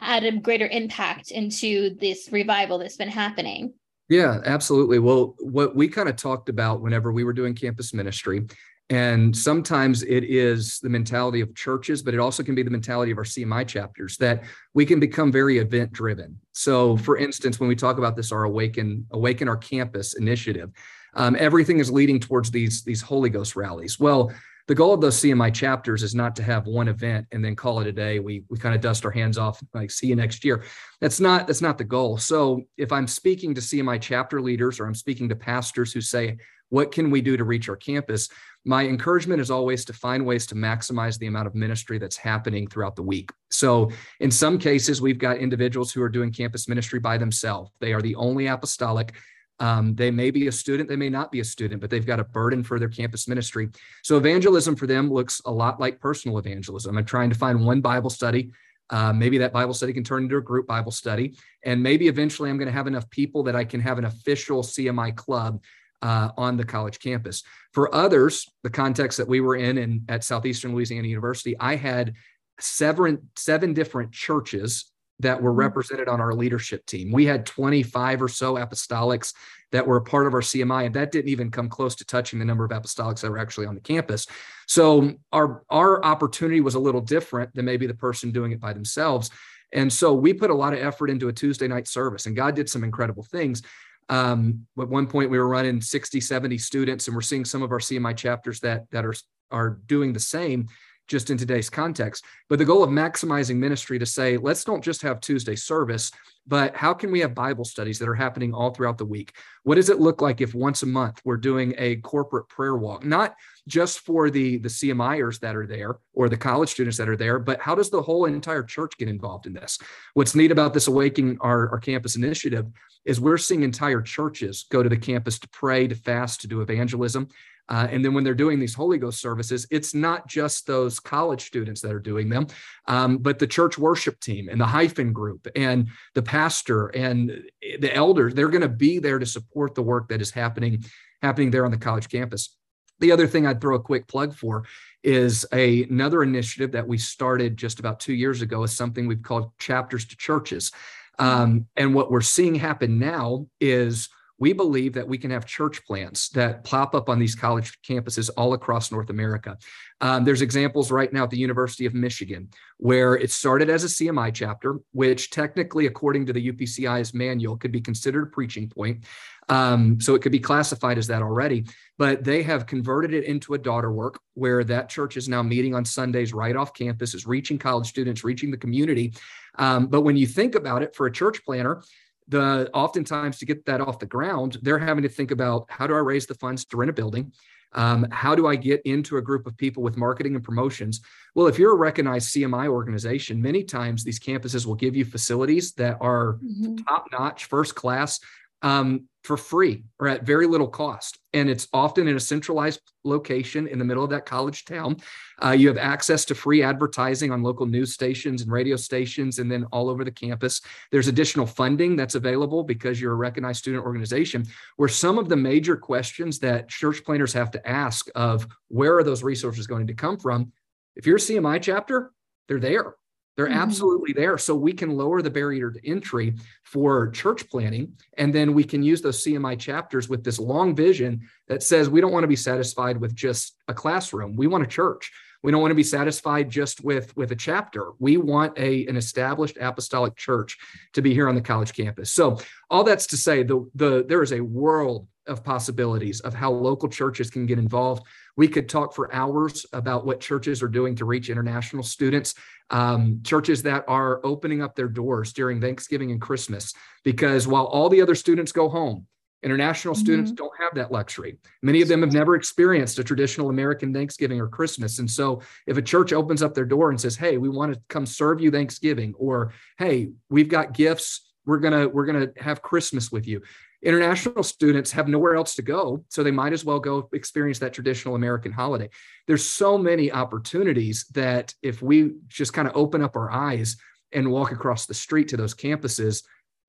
add 0.00 0.24
a 0.24 0.32
greater 0.32 0.66
impact 0.66 1.30
into 1.30 1.96
this 2.00 2.28
revival 2.32 2.78
that's 2.78 2.96
been 2.96 3.08
happening? 3.08 3.74
Yeah 4.08 4.40
absolutely. 4.44 4.98
Well 4.98 5.34
what 5.38 5.76
we 5.76 5.88
kind 5.88 6.08
of 6.08 6.16
talked 6.16 6.48
about 6.48 6.80
whenever 6.80 7.12
we 7.12 7.24
were 7.24 7.32
doing 7.32 7.54
campus 7.54 7.94
ministry 7.94 8.46
and 8.90 9.34
sometimes 9.34 10.02
it 10.02 10.24
is 10.24 10.78
the 10.80 10.90
mentality 10.90 11.40
of 11.40 11.54
churches, 11.54 12.02
but 12.02 12.12
it 12.12 12.20
also 12.20 12.42
can 12.42 12.54
be 12.54 12.62
the 12.62 12.70
mentality 12.70 13.12
of 13.12 13.18
our 13.18 13.24
CMI 13.24 13.66
chapters 13.66 14.18
that 14.18 14.44
we 14.74 14.84
can 14.84 15.00
become 15.00 15.32
very 15.32 15.58
event 15.58 15.92
driven. 15.92 16.38
So, 16.52 16.96
for 16.98 17.16
instance, 17.16 17.58
when 17.58 17.68
we 17.68 17.76
talk 17.76 17.96
about 17.96 18.14
this, 18.14 18.30
our 18.30 18.44
Awaken 18.44 19.06
Awaken 19.12 19.48
Our 19.48 19.56
Campus 19.56 20.14
initiative, 20.14 20.70
um, 21.14 21.34
everything 21.38 21.78
is 21.78 21.90
leading 21.90 22.20
towards 22.20 22.50
these 22.50 22.84
these 22.84 23.00
Holy 23.00 23.30
Ghost 23.30 23.56
rallies. 23.56 23.98
Well, 23.98 24.32
the 24.66 24.74
goal 24.74 24.94
of 24.94 25.00
those 25.00 25.20
CMI 25.20 25.52
chapters 25.52 26.02
is 26.02 26.14
not 26.14 26.34
to 26.36 26.42
have 26.42 26.66
one 26.66 26.88
event 26.88 27.26
and 27.32 27.44
then 27.44 27.54
call 27.54 27.80
it 27.80 27.86
a 27.86 27.92
day. 27.92 28.18
We 28.18 28.44
we 28.50 28.58
kind 28.58 28.74
of 28.74 28.82
dust 28.82 29.04
our 29.06 29.10
hands 29.10 29.38
off, 29.38 29.62
like 29.72 29.90
see 29.90 30.08
you 30.08 30.16
next 30.16 30.44
year. 30.44 30.62
That's 31.00 31.20
not 31.20 31.46
that's 31.46 31.62
not 31.62 31.78
the 31.78 31.84
goal. 31.84 32.18
So 32.18 32.62
if 32.76 32.92
I'm 32.92 33.06
speaking 33.06 33.54
to 33.54 33.62
CMI 33.62 34.00
chapter 34.00 34.42
leaders 34.42 34.78
or 34.78 34.86
I'm 34.86 34.94
speaking 34.94 35.30
to 35.30 35.36
pastors 35.36 35.92
who 35.92 36.02
say, 36.02 36.36
what 36.70 36.92
can 36.92 37.10
we 37.10 37.20
do 37.20 37.36
to 37.36 37.44
reach 37.44 37.68
our 37.68 37.76
campus? 37.76 38.28
My 38.64 38.86
encouragement 38.86 39.40
is 39.40 39.50
always 39.50 39.84
to 39.86 39.92
find 39.92 40.24
ways 40.24 40.46
to 40.46 40.54
maximize 40.54 41.18
the 41.18 41.26
amount 41.26 41.46
of 41.46 41.54
ministry 41.54 41.98
that's 41.98 42.16
happening 42.16 42.66
throughout 42.66 42.96
the 42.96 43.02
week. 43.02 43.30
So, 43.50 43.90
in 44.20 44.30
some 44.30 44.58
cases, 44.58 45.02
we've 45.02 45.18
got 45.18 45.36
individuals 45.38 45.92
who 45.92 46.02
are 46.02 46.08
doing 46.08 46.32
campus 46.32 46.68
ministry 46.68 46.98
by 46.98 47.18
themselves. 47.18 47.70
They 47.80 47.92
are 47.92 48.02
the 48.02 48.14
only 48.14 48.46
apostolic 48.46 49.14
um, 49.60 49.94
they 49.94 50.10
may 50.10 50.30
be 50.30 50.48
a 50.48 50.52
student, 50.52 50.88
they 50.88 50.96
may 50.96 51.08
not 51.08 51.30
be 51.30 51.40
a 51.40 51.44
student, 51.44 51.80
but 51.80 51.90
they've 51.90 52.04
got 52.04 52.20
a 52.20 52.24
burden 52.24 52.64
for 52.64 52.78
their 52.78 52.88
campus 52.88 53.28
ministry. 53.28 53.68
So 54.02 54.16
evangelism 54.16 54.74
for 54.76 54.86
them 54.86 55.10
looks 55.10 55.40
a 55.46 55.50
lot 55.50 55.78
like 55.78 56.00
personal 56.00 56.38
evangelism. 56.38 56.96
I'm 56.98 57.04
trying 57.04 57.30
to 57.30 57.36
find 57.36 57.64
one 57.64 57.80
Bible 57.80 58.10
study. 58.10 58.50
Uh, 58.90 59.12
maybe 59.12 59.38
that 59.38 59.52
Bible 59.52 59.72
study 59.72 59.92
can 59.92 60.04
turn 60.04 60.24
into 60.24 60.36
a 60.36 60.42
group 60.42 60.66
Bible 60.66 60.92
study. 60.92 61.36
And 61.64 61.82
maybe 61.82 62.08
eventually 62.08 62.50
I'm 62.50 62.58
going 62.58 62.66
to 62.66 62.72
have 62.72 62.86
enough 62.86 63.08
people 63.10 63.42
that 63.44 63.56
I 63.56 63.64
can 63.64 63.80
have 63.80 63.98
an 63.98 64.04
official 64.04 64.62
CMI 64.62 65.14
club 65.14 65.62
uh, 66.02 66.30
on 66.36 66.56
the 66.56 66.64
college 66.64 66.98
campus. 66.98 67.42
For 67.72 67.94
others, 67.94 68.46
the 68.62 68.70
context 68.70 69.18
that 69.18 69.28
we 69.28 69.40
were 69.40 69.56
in, 69.56 69.78
in 69.78 70.04
at 70.08 70.24
Southeastern 70.24 70.74
Louisiana 70.74 71.08
University, 71.08 71.56
I 71.58 71.76
had 71.76 72.14
seven, 72.60 73.28
seven 73.36 73.74
different 73.74 74.12
churches 74.12 74.90
that 75.20 75.40
were 75.40 75.50
mm-hmm. 75.50 75.60
represented 75.60 76.08
on 76.08 76.20
our 76.20 76.34
leadership 76.34 76.84
team. 76.86 77.12
We 77.12 77.26
had 77.26 77.46
25 77.46 78.22
or 78.22 78.28
so 78.28 78.54
apostolics 78.54 79.32
that 79.72 79.86
were 79.86 79.96
a 79.96 80.02
part 80.02 80.26
of 80.26 80.34
our 80.34 80.40
CMI, 80.40 80.86
and 80.86 80.94
that 80.94 81.10
didn't 81.10 81.30
even 81.30 81.50
come 81.50 81.68
close 81.68 81.94
to 81.96 82.04
touching 82.04 82.38
the 82.38 82.44
number 82.44 82.64
of 82.64 82.70
apostolics 82.70 83.20
that 83.20 83.30
were 83.30 83.38
actually 83.38 83.66
on 83.66 83.74
the 83.74 83.80
campus. 83.80 84.26
So 84.66 85.14
our 85.32 85.62
our 85.68 86.04
opportunity 86.04 86.60
was 86.60 86.74
a 86.74 86.80
little 86.80 87.00
different 87.00 87.54
than 87.54 87.64
maybe 87.64 87.86
the 87.86 87.94
person 87.94 88.30
doing 88.30 88.52
it 88.52 88.60
by 88.60 88.72
themselves. 88.72 89.30
And 89.72 89.92
so 89.92 90.14
we 90.14 90.32
put 90.32 90.50
a 90.50 90.54
lot 90.54 90.72
of 90.72 90.78
effort 90.78 91.10
into 91.10 91.28
a 91.28 91.32
Tuesday 91.32 91.66
night 91.66 91.88
service, 91.88 92.26
and 92.26 92.36
God 92.36 92.54
did 92.54 92.68
some 92.68 92.84
incredible 92.84 93.24
things. 93.24 93.62
Um, 94.08 94.66
at 94.78 94.88
one 94.88 95.06
point, 95.06 95.30
we 95.30 95.38
were 95.38 95.48
running 95.48 95.80
60, 95.80 96.20
70 96.20 96.58
students, 96.58 97.06
and 97.06 97.14
we're 97.14 97.22
seeing 97.22 97.44
some 97.44 97.62
of 97.62 97.72
our 97.72 97.78
CMI 97.78 98.16
chapters 98.16 98.60
that 98.60 98.90
that 98.90 99.04
are 99.04 99.14
are 99.50 99.78
doing 99.86 100.12
the 100.12 100.20
same 100.20 100.66
just 101.08 101.30
in 101.30 101.38
today's 101.38 101.70
context. 101.70 102.24
But 102.48 102.58
the 102.58 102.64
goal 102.64 102.82
of 102.82 102.90
maximizing 102.90 103.56
ministry 103.56 103.98
to 103.98 104.06
say, 104.06 104.36
let's 104.36 104.64
don't 104.64 104.82
just 104.82 105.02
have 105.02 105.20
Tuesday 105.20 105.56
service, 105.56 106.10
but 106.46 106.76
how 106.76 106.92
can 106.92 107.10
we 107.10 107.20
have 107.20 107.34
Bible 107.34 107.64
studies 107.64 107.98
that 107.98 108.08
are 108.08 108.14
happening 108.14 108.52
all 108.52 108.70
throughout 108.70 108.98
the 108.98 109.04
week? 109.04 109.32
What 109.62 109.76
does 109.76 109.88
it 109.88 110.00
look 110.00 110.20
like 110.20 110.40
if 110.40 110.54
once 110.54 110.82
a 110.82 110.86
month 110.86 111.20
we're 111.24 111.36
doing 111.36 111.74
a 111.78 111.96
corporate 111.96 112.48
prayer 112.48 112.76
walk, 112.76 113.04
not 113.04 113.34
just 113.66 114.00
for 114.00 114.28
the 114.28 114.58
the 114.58 114.68
CMIers 114.68 115.40
that 115.40 115.56
are 115.56 115.66
there 115.66 115.96
or 116.12 116.28
the 116.28 116.36
college 116.36 116.68
students 116.68 116.98
that 116.98 117.08
are 117.08 117.16
there, 117.16 117.38
but 117.38 117.60
how 117.60 117.74
does 117.74 117.88
the 117.88 118.02
whole 118.02 118.26
entire 118.26 118.62
church 118.62 118.92
get 118.98 119.08
involved 119.08 119.46
in 119.46 119.54
this? 119.54 119.78
What's 120.12 120.34
neat 120.34 120.50
about 120.50 120.74
this 120.74 120.86
Awakening 120.86 121.38
our, 121.40 121.70
our 121.70 121.78
campus 121.78 122.14
initiative 122.14 122.66
is 123.04 123.20
we're 123.20 123.38
seeing 123.38 123.62
entire 123.62 124.02
churches 124.02 124.66
go 124.70 124.82
to 124.82 124.88
the 124.88 124.96
campus 124.96 125.38
to 125.38 125.48
pray, 125.48 125.86
to 125.88 125.94
fast, 125.94 126.40
to 126.42 126.46
do 126.46 126.60
evangelism. 126.60 127.28
Uh, 127.68 127.88
and 127.90 128.04
then 128.04 128.12
when 128.12 128.24
they're 128.24 128.34
doing 128.34 128.58
these 128.58 128.74
Holy 128.74 128.98
Ghost 128.98 129.20
services, 129.20 129.66
it's 129.70 129.94
not 129.94 130.28
just 130.28 130.66
those 130.66 131.00
college 131.00 131.46
students 131.46 131.80
that 131.80 131.92
are 131.92 132.00
doing 132.00 132.28
them, 132.28 132.46
um, 132.88 133.18
but 133.18 133.38
the 133.38 133.46
church 133.46 133.78
worship 133.78 134.20
team 134.20 134.48
and 134.48 134.60
the 134.60 134.66
hyphen 134.66 135.12
group 135.12 135.46
and 135.56 135.88
the 136.14 136.22
pastor 136.22 136.88
and 136.88 137.42
the 137.80 137.94
elders. 137.94 138.34
They're 138.34 138.48
going 138.48 138.60
to 138.60 138.68
be 138.68 138.98
there 138.98 139.18
to 139.18 139.26
support 139.26 139.74
the 139.74 139.82
work 139.82 140.08
that 140.08 140.20
is 140.20 140.30
happening 140.30 140.84
happening 141.22 141.50
there 141.50 141.64
on 141.64 141.70
the 141.70 141.78
college 141.78 142.08
campus. 142.10 142.54
The 143.00 143.10
other 143.10 143.26
thing 143.26 143.46
I'd 143.46 143.60
throw 143.60 143.76
a 143.76 143.80
quick 143.80 144.06
plug 144.06 144.34
for 144.34 144.64
is 145.02 145.46
a, 145.52 145.84
another 145.84 146.22
initiative 146.22 146.72
that 146.72 146.86
we 146.86 146.98
started 146.98 147.56
just 147.56 147.80
about 147.80 147.98
two 147.98 148.12
years 148.12 148.42
ago 148.42 148.62
is 148.62 148.72
something 148.72 149.06
we've 149.06 149.22
called 149.22 149.50
chapters 149.58 150.04
to 150.06 150.16
churches. 150.16 150.70
Um, 151.18 151.66
and 151.76 151.94
what 151.94 152.10
we're 152.10 152.20
seeing 152.20 152.54
happen 152.54 152.98
now 152.98 153.46
is 153.60 154.08
we 154.38 154.52
believe 154.52 154.94
that 154.94 155.06
we 155.06 155.16
can 155.16 155.30
have 155.30 155.46
church 155.46 155.84
plants 155.86 156.28
that 156.30 156.64
pop 156.64 156.94
up 156.94 157.08
on 157.08 157.18
these 157.18 157.34
college 157.34 157.78
campuses 157.82 158.30
all 158.36 158.54
across 158.54 158.90
North 158.90 159.10
America. 159.10 159.56
Um, 160.00 160.24
there's 160.24 160.42
examples 160.42 160.90
right 160.90 161.12
now 161.12 161.24
at 161.24 161.30
the 161.30 161.38
University 161.38 161.86
of 161.86 161.94
Michigan 161.94 162.48
where 162.78 163.14
it 163.14 163.30
started 163.30 163.70
as 163.70 163.84
a 163.84 163.86
CMI 163.86 164.34
chapter, 164.34 164.78
which 164.92 165.30
technically, 165.30 165.86
according 165.86 166.26
to 166.26 166.32
the 166.32 166.52
UPCI's 166.52 167.14
manual, 167.14 167.56
could 167.56 167.72
be 167.72 167.80
considered 167.80 168.24
a 168.24 168.30
preaching 168.30 168.68
point. 168.68 169.04
Um, 169.48 170.00
so 170.00 170.14
it 170.14 170.22
could 170.22 170.32
be 170.32 170.40
classified 170.40 170.98
as 170.98 171.06
that 171.08 171.22
already. 171.22 171.66
But 171.98 172.24
they 172.24 172.42
have 172.42 172.66
converted 172.66 173.12
it 173.12 173.24
into 173.24 173.54
a 173.54 173.58
daughter 173.58 173.92
work 173.92 174.18
where 174.34 174.64
that 174.64 174.88
church 174.88 175.16
is 175.16 175.28
now 175.28 175.42
meeting 175.42 175.74
on 175.74 175.84
Sundays 175.84 176.32
right 176.32 176.56
off 176.56 176.74
campus, 176.74 177.14
is 177.14 177.26
reaching 177.26 177.58
college 177.58 177.86
students, 177.86 178.24
reaching 178.24 178.50
the 178.50 178.56
community. 178.56 179.14
Um, 179.58 179.86
but 179.86 180.00
when 180.00 180.16
you 180.16 180.26
think 180.26 180.54
about 180.54 180.82
it 180.82 180.96
for 180.96 181.06
a 181.06 181.12
church 181.12 181.44
planter, 181.44 181.82
the 182.28 182.70
oftentimes 182.72 183.38
to 183.38 183.46
get 183.46 183.64
that 183.66 183.80
off 183.80 183.98
the 183.98 184.06
ground, 184.06 184.58
they're 184.62 184.78
having 184.78 185.02
to 185.02 185.08
think 185.08 185.30
about 185.30 185.66
how 185.68 185.86
do 185.86 185.94
I 185.94 185.98
raise 185.98 186.26
the 186.26 186.34
funds 186.34 186.64
to 186.66 186.76
rent 186.76 186.90
a 186.90 186.94
building? 186.94 187.32
Um, 187.74 188.06
how 188.10 188.34
do 188.34 188.46
I 188.46 188.56
get 188.56 188.80
into 188.82 189.16
a 189.16 189.22
group 189.22 189.46
of 189.46 189.56
people 189.56 189.82
with 189.82 189.96
marketing 189.96 190.34
and 190.36 190.44
promotions? 190.44 191.00
Well, 191.34 191.48
if 191.48 191.58
you're 191.58 191.72
a 191.72 191.76
recognized 191.76 192.34
CMI 192.34 192.68
organization, 192.68 193.42
many 193.42 193.64
times 193.64 194.04
these 194.04 194.20
campuses 194.20 194.64
will 194.64 194.76
give 194.76 194.94
you 194.94 195.04
facilities 195.04 195.72
that 195.72 195.98
are 196.00 196.34
mm-hmm. 196.34 196.76
top 196.76 197.06
notch, 197.12 197.46
first 197.46 197.74
class, 197.74 198.20
um, 198.62 199.08
for 199.24 199.38
free 199.38 199.82
or 199.98 200.06
at 200.06 200.22
very 200.22 200.46
little 200.46 200.68
cost. 200.68 201.18
And 201.32 201.48
it's 201.48 201.66
often 201.72 202.06
in 202.06 202.14
a 202.14 202.20
centralized 202.20 202.80
location 203.04 203.66
in 203.66 203.78
the 203.78 203.84
middle 203.84 204.04
of 204.04 204.10
that 204.10 204.26
college 204.26 204.66
town. 204.66 204.98
Uh, 205.42 205.50
you 205.50 205.66
have 205.66 205.78
access 205.78 206.26
to 206.26 206.34
free 206.34 206.62
advertising 206.62 207.32
on 207.32 207.42
local 207.42 207.64
news 207.64 207.94
stations 207.94 208.42
and 208.42 208.52
radio 208.52 208.76
stations, 208.76 209.38
and 209.38 209.50
then 209.50 209.64
all 209.72 209.88
over 209.88 210.04
the 210.04 210.10
campus. 210.10 210.60
There's 210.92 211.08
additional 211.08 211.46
funding 211.46 211.96
that's 211.96 212.14
available 212.14 212.62
because 212.62 213.00
you're 213.00 213.12
a 213.12 213.16
recognized 213.16 213.60
student 213.60 213.84
organization. 213.84 214.44
Where 214.76 214.90
some 214.90 215.18
of 215.18 215.30
the 215.30 215.36
major 215.36 215.76
questions 215.76 216.38
that 216.40 216.68
church 216.68 217.02
planters 217.02 217.32
have 217.32 217.50
to 217.52 217.68
ask 217.68 218.06
of 218.14 218.46
where 218.68 218.96
are 218.98 219.04
those 219.04 219.22
resources 219.22 219.66
going 219.66 219.86
to 219.86 219.94
come 219.94 220.18
from? 220.18 220.52
If 220.96 221.06
you're 221.06 221.16
a 221.16 221.20
CMI 221.20 221.62
chapter, 221.62 222.12
they're 222.46 222.60
there. 222.60 222.94
They're 223.36 223.46
mm-hmm. 223.46 223.58
absolutely 223.58 224.12
there. 224.12 224.38
So 224.38 224.54
we 224.54 224.72
can 224.72 224.96
lower 224.96 225.22
the 225.22 225.30
barrier 225.30 225.70
to 225.70 225.88
entry 225.88 226.34
for 226.62 227.10
church 227.10 227.48
planting. 227.48 227.94
And 228.16 228.34
then 228.34 228.54
we 228.54 228.64
can 228.64 228.82
use 228.82 229.02
those 229.02 229.24
CMI 229.24 229.58
chapters 229.58 230.08
with 230.08 230.24
this 230.24 230.38
long 230.38 230.74
vision 230.74 231.28
that 231.48 231.62
says 231.62 231.88
we 231.88 232.00
don't 232.00 232.12
want 232.12 232.24
to 232.24 232.28
be 232.28 232.36
satisfied 232.36 232.96
with 232.96 233.14
just 233.14 233.56
a 233.68 233.74
classroom. 233.74 234.36
We 234.36 234.46
want 234.46 234.64
a 234.64 234.68
church. 234.68 235.12
We 235.42 235.52
don't 235.52 235.60
want 235.60 235.72
to 235.72 235.76
be 235.76 235.82
satisfied 235.82 236.48
just 236.48 236.82
with, 236.82 237.14
with 237.18 237.30
a 237.30 237.36
chapter. 237.36 237.90
We 237.98 238.16
want 238.16 238.58
a, 238.58 238.86
an 238.86 238.96
established 238.96 239.58
apostolic 239.60 240.16
church 240.16 240.56
to 240.94 241.02
be 241.02 241.12
here 241.12 241.28
on 241.28 241.34
the 241.34 241.42
college 241.42 241.74
campus. 241.74 242.10
So 242.12 242.38
all 242.70 242.82
that's 242.82 243.06
to 243.08 243.18
say 243.18 243.42
the, 243.42 243.68
the 243.74 244.06
there 244.08 244.22
is 244.22 244.32
a 244.32 244.40
world 244.40 245.06
of 245.26 245.44
possibilities 245.44 246.20
of 246.20 246.32
how 246.32 246.50
local 246.50 246.88
churches 246.88 247.30
can 247.30 247.44
get 247.44 247.58
involved. 247.58 248.06
We 248.36 248.48
could 248.48 248.68
talk 248.68 248.94
for 248.94 249.12
hours 249.14 249.66
about 249.72 250.06
what 250.06 250.20
churches 250.20 250.62
are 250.62 250.68
doing 250.68 250.96
to 250.96 251.04
reach 251.04 251.30
international 251.30 251.82
students, 251.82 252.34
um, 252.70 253.20
churches 253.24 253.62
that 253.62 253.84
are 253.88 254.20
opening 254.24 254.62
up 254.62 254.74
their 254.74 254.88
doors 254.88 255.32
during 255.32 255.60
Thanksgiving 255.60 256.10
and 256.10 256.20
Christmas, 256.20 256.74
because 257.04 257.46
while 257.46 257.66
all 257.66 257.88
the 257.88 258.00
other 258.00 258.14
students 258.14 258.52
go 258.52 258.68
home, 258.68 259.06
international 259.42 259.94
mm-hmm. 259.94 260.04
students 260.04 260.32
don't 260.32 260.52
have 260.58 260.74
that 260.74 260.90
luxury. 260.90 261.38
Many 261.62 261.82
of 261.82 261.88
them 261.88 262.00
have 262.00 262.12
never 262.12 262.34
experienced 262.34 262.98
a 262.98 263.04
traditional 263.04 263.50
American 263.50 263.92
Thanksgiving 263.92 264.40
or 264.40 264.48
Christmas. 264.48 264.98
And 264.98 265.10
so 265.10 265.42
if 265.66 265.76
a 265.76 265.82
church 265.82 266.12
opens 266.12 266.42
up 266.42 266.54
their 266.54 266.64
door 266.64 266.90
and 266.90 267.00
says, 267.00 267.14
Hey, 267.14 267.36
we 267.36 267.50
want 267.50 267.74
to 267.74 267.80
come 267.88 268.06
serve 268.06 268.40
you 268.40 268.50
Thanksgiving, 268.50 269.14
or 269.18 269.52
Hey, 269.78 270.08
we've 270.30 270.48
got 270.48 270.72
gifts 270.72 271.20
we're 271.46 271.58
gonna 271.58 271.88
we're 271.88 272.06
gonna 272.06 272.28
have 272.38 272.62
christmas 272.62 273.12
with 273.12 273.26
you 273.26 273.42
international 273.84 274.42
students 274.42 274.90
have 274.90 275.08
nowhere 275.08 275.36
else 275.36 275.54
to 275.54 275.62
go 275.62 276.04
so 276.08 276.22
they 276.22 276.30
might 276.30 276.52
as 276.52 276.64
well 276.64 276.80
go 276.80 277.08
experience 277.12 277.58
that 277.58 277.72
traditional 277.72 278.14
american 278.14 278.50
holiday 278.50 278.88
there's 279.26 279.44
so 279.44 279.76
many 279.78 280.10
opportunities 280.10 281.04
that 281.12 281.54
if 281.62 281.82
we 281.82 282.12
just 282.26 282.52
kind 282.52 282.66
of 282.66 282.76
open 282.76 283.02
up 283.02 283.14
our 283.16 283.30
eyes 283.30 283.76
and 284.12 284.30
walk 284.30 284.52
across 284.52 284.86
the 284.86 284.94
street 284.94 285.28
to 285.28 285.36
those 285.36 285.54
campuses 285.54 286.22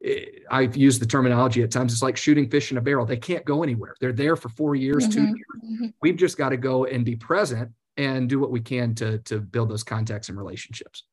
eh, 0.04 0.25
I've 0.51 0.75
used 0.75 1.01
the 1.01 1.06
terminology 1.06 1.63
at 1.63 1.71
times. 1.71 1.93
It's 1.93 2.01
like 2.01 2.17
shooting 2.17 2.49
fish 2.49 2.71
in 2.71 2.78
a 2.78 2.82
barrel. 2.82 3.06
They 3.06 3.17
can't 3.17 3.45
go 3.45 3.63
anywhere. 3.63 3.95
They're 4.01 4.12
there 4.12 4.36
for 4.36 4.49
four 4.49 4.75
years, 4.75 5.08
mm-hmm. 5.08 5.12
two 5.12 5.25
years. 5.25 5.62
Mm-hmm. 5.63 5.86
We've 6.01 6.17
just 6.17 6.38
got 6.38 6.49
to 6.49 6.58
go 6.58 6.86
and 6.86 7.06
be 7.06 7.15
present 7.15 7.71
and 7.97 8.28
do 8.28 8.39
what 8.39 8.51
we 8.51 8.60
can 8.60 8.93
to 8.95 9.19
to 9.19 9.39
build 9.39 9.69
those 9.69 9.84
contacts 9.84 10.30
and 10.30 10.38
relationships. 10.38 11.04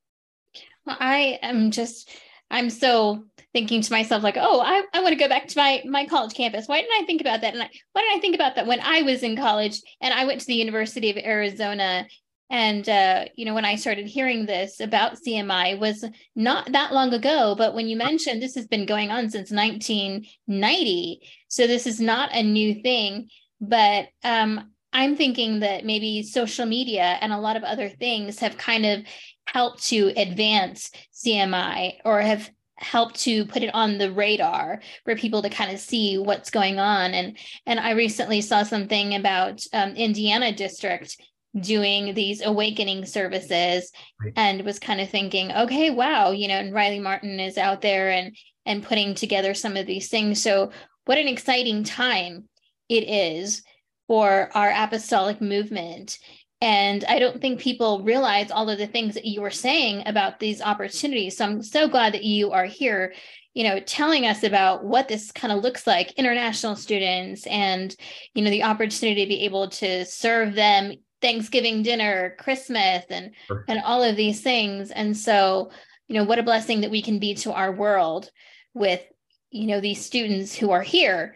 Well, 0.85 0.97
I 0.99 1.38
am 1.43 1.71
just 1.71 2.11
I'm 2.50 2.70
so 2.70 3.24
thinking 3.52 3.83
to 3.83 3.92
myself 3.92 4.22
like, 4.22 4.37
oh, 4.38 4.61
I, 4.61 4.83
I 4.92 5.00
want 5.00 5.12
to 5.12 5.18
go 5.18 5.28
back 5.28 5.48
to 5.48 5.59
my 5.59 5.83
my 5.87 6.07
college 6.07 6.35
campus. 6.35 6.66
Why 6.66 6.81
didn't 6.81 7.02
I 7.02 7.07
think 7.07 7.20
about 7.20 7.40
that? 7.40 7.55
And 7.55 7.62
I, 7.62 7.70
why 7.92 8.02
didn't 8.02 8.18
I 8.18 8.20
think 8.20 8.35
about 8.35 8.57
that 8.57 8.66
when 8.66 8.81
I 8.81 9.02
was 9.02 9.22
in 9.22 9.37
college 9.37 9.81
and 10.00 10.12
I 10.12 10.24
went 10.24 10.40
to 10.40 10.46
the 10.46 10.55
University 10.55 11.11
of 11.11 11.16
Arizona? 11.16 12.07
And 12.50 12.87
uh, 12.87 13.24
you 13.35 13.46
know, 13.46 13.55
when 13.55 13.64
I 13.64 13.76
started 13.76 14.07
hearing 14.07 14.44
this 14.44 14.81
about 14.81 15.16
CMI 15.16 15.78
was 15.78 16.05
not 16.37 16.72
that 16.72 16.92
long 16.92 17.14
ago. 17.14 17.55
But 17.57 17.74
when 17.74 17.88
you 17.88 17.96
mentioned 17.96 18.42
this 18.42 18.55
has 18.57 18.66
been 18.66 18.85
going 18.85 19.11
on 19.11 19.31
since 19.31 19.50
1990, 19.50 21.20
so 21.48 21.66
this 21.66 21.87
is 21.87 22.00
not 22.00 22.31
a 22.35 22.42
new 22.42 22.83
thing. 22.83 23.28
But 23.61 24.09
um, 24.22 24.72
I'm 24.92 25.16
thinking 25.16 25.61
that 25.61 25.87
maybe 25.87 26.22
social 26.22 26.66
media 26.66 27.16
and 27.20 27.33
a 27.33 27.38
lot 27.38 27.57
of 27.57 27.62
other 27.62 27.88
things 27.88 28.38
have 28.40 28.59
kind 28.59 28.85
of 28.85 29.00
helped 29.46 29.83
to 29.88 30.12
advance 30.16 30.90
CMI 31.12 31.94
or 32.05 32.20
have 32.20 32.50
helped 32.76 33.20
to 33.20 33.44
put 33.46 33.62
it 33.62 33.74
on 33.74 33.98
the 33.98 34.11
radar 34.12 34.81
for 35.05 35.14
people 35.14 35.42
to 35.42 35.48
kind 35.48 35.72
of 35.72 35.78
see 35.78 36.18
what's 36.18 36.50
going 36.50 36.78
on. 36.78 37.14
And 37.14 37.37
and 37.66 37.81
I 37.81 37.92
recently 37.92 38.40
saw 38.40 38.62
something 38.62 39.14
about 39.14 39.64
um, 39.72 39.90
Indiana 39.90 40.52
district 40.52 41.20
doing 41.61 42.14
these 42.14 42.42
awakening 42.42 43.05
services 43.05 43.92
right. 44.22 44.33
and 44.37 44.64
was 44.64 44.78
kind 44.78 45.00
of 45.00 45.11
thinking, 45.11 45.52
okay, 45.52 45.90
wow, 45.90 46.31
you 46.31 46.48
know, 46.48 46.55
and 46.55 46.72
Riley 46.72 46.98
Martin 46.98 47.38
is 47.38 47.59
out 47.59 47.81
there 47.83 48.11
and 48.11 48.37
and 48.64 48.83
putting 48.83 49.14
together 49.14 49.55
some 49.55 49.76
of 49.76 49.87
these 49.87 50.09
things. 50.09 50.42
So 50.42 50.70
what 51.05 51.18
an 51.18 51.28
exciting 51.28 51.85
time 51.85 52.48
it 52.88 53.09
is 53.09 53.62
for 54.07 54.50
our 54.55 54.70
apostolic 54.70 55.40
movement 55.40 56.18
and 56.62 57.05
I 57.09 57.18
don't 57.18 57.40
think 57.40 57.59
people 57.59 58.05
realize 58.05 58.53
all 58.53 58.70
of 58.70 58.79
the 58.79 58.87
things 58.87 59.14
that 59.14 59.25
you 59.25 59.42
were 59.42 59.51
saying 59.51 60.05
about 60.07 60.38
these 60.38 60.62
opportunities. 60.62 61.37
So 61.37 61.44
I'm 61.44 61.61
so 61.61 61.88
glad 61.88 62.14
that 62.14 62.22
you 62.22 62.53
are 62.53 62.66
here, 62.66 63.14
you 63.53 63.64
know, 63.64 63.81
telling 63.81 64.27
us 64.27 64.44
about 64.44 64.85
what 64.85 65.09
this 65.09 65.33
kind 65.33 65.53
of 65.53 65.64
looks 65.64 65.88
like, 65.88 66.12
international 66.12 66.77
students, 66.77 67.48
and, 67.48 67.96
you 68.35 68.44
know, 68.44 68.51
the 68.51 68.62
opportunity 68.62 69.25
to 69.25 69.29
be 69.29 69.44
able 69.44 69.70
to 69.70 70.05
serve 70.05 70.55
them 70.55 70.92
Thanksgiving 71.20 71.83
dinner, 71.83 72.37
Christmas, 72.38 73.05
and 73.11 73.33
sure. 73.48 73.64
and 73.66 73.81
all 73.85 74.05
of 74.05 74.14
these 74.14 74.40
things. 74.40 74.92
And 74.92 75.16
so, 75.16 75.72
you 76.07 76.14
know, 76.14 76.22
what 76.22 76.38
a 76.38 76.44
blessing 76.44 76.83
that 76.83 76.92
we 76.92 77.03
can 77.03 77.18
be 77.18 77.35
to 77.37 77.53
our 77.53 77.72
world 77.72 78.31
with, 78.72 79.03
you 79.51 79.66
know, 79.66 79.81
these 79.81 80.07
students 80.07 80.55
who 80.55 80.70
are 80.70 80.83
here 80.83 81.35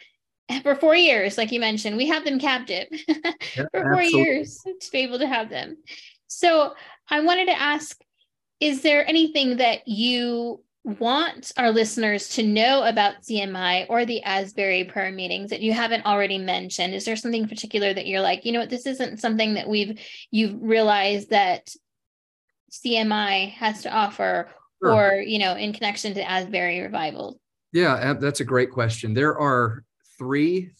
for 0.63 0.75
four 0.75 0.97
years, 0.97 1.39
like 1.39 1.53
you 1.53 1.61
mentioned, 1.61 1.97
we 1.97 2.07
have 2.09 2.25
them 2.25 2.39
captive 2.39 2.87
yeah, 3.09 3.15
for 3.57 3.83
four 3.83 4.01
absolutely. 4.01 4.21
years 4.23 4.63
to 4.81 4.91
be 4.93 4.99
able 4.99 5.19
to 5.19 5.27
have 5.27 5.49
them. 5.49 5.77
So 6.27 6.75
I 7.09 7.21
wanted 7.21 7.47
to 7.47 7.61
ask 7.61 8.01
Is 8.61 8.83
there 8.83 9.07
anything 9.07 9.59
that 9.59 9.87
you 9.87 10.63
want 10.85 11.51
our 11.57 11.73
listeners 11.73 12.29
to 12.29 12.45
know 12.45 12.85
about 12.85 13.23
CMI 13.23 13.87
or 13.89 14.05
the 14.05 14.23
Asbury 14.23 14.85
prayer 14.85 15.11
meetings 15.11 15.51
that 15.51 15.61
you 15.61 15.73
haven't 15.73 16.07
already 16.07 16.39
mentioned? 16.39 16.95
Is 16.95 17.05
there 17.05 17.17
something 17.17 17.49
particular 17.49 17.93
that 17.93 18.07
you're 18.07 18.21
like, 18.21 18.45
you 18.45 18.53
know 18.53 18.61
what, 18.61 18.71
this 18.71 18.87
isn't 18.87 19.19
something 19.19 19.55
that 19.55 19.69
we've 19.69 20.01
you've 20.31 20.57
realized 20.63 21.31
that 21.31 21.75
CMI 22.71 23.51
has 23.53 23.83
to 23.83 23.93
offer 23.93 24.49
sure. 24.83 24.93
or, 24.93 25.21
you 25.21 25.39
know, 25.39 25.57
in 25.57 25.73
connection 25.73 26.15
to 26.15 26.31
Asbury 26.31 26.81
Revival? 26.81 27.41
Yeah, 27.73 28.15
that's 28.15 28.41
a 28.41 28.45
great 28.45 28.71
question. 28.71 29.13
There 29.13 29.37
are 29.39 29.83
three 30.19 30.71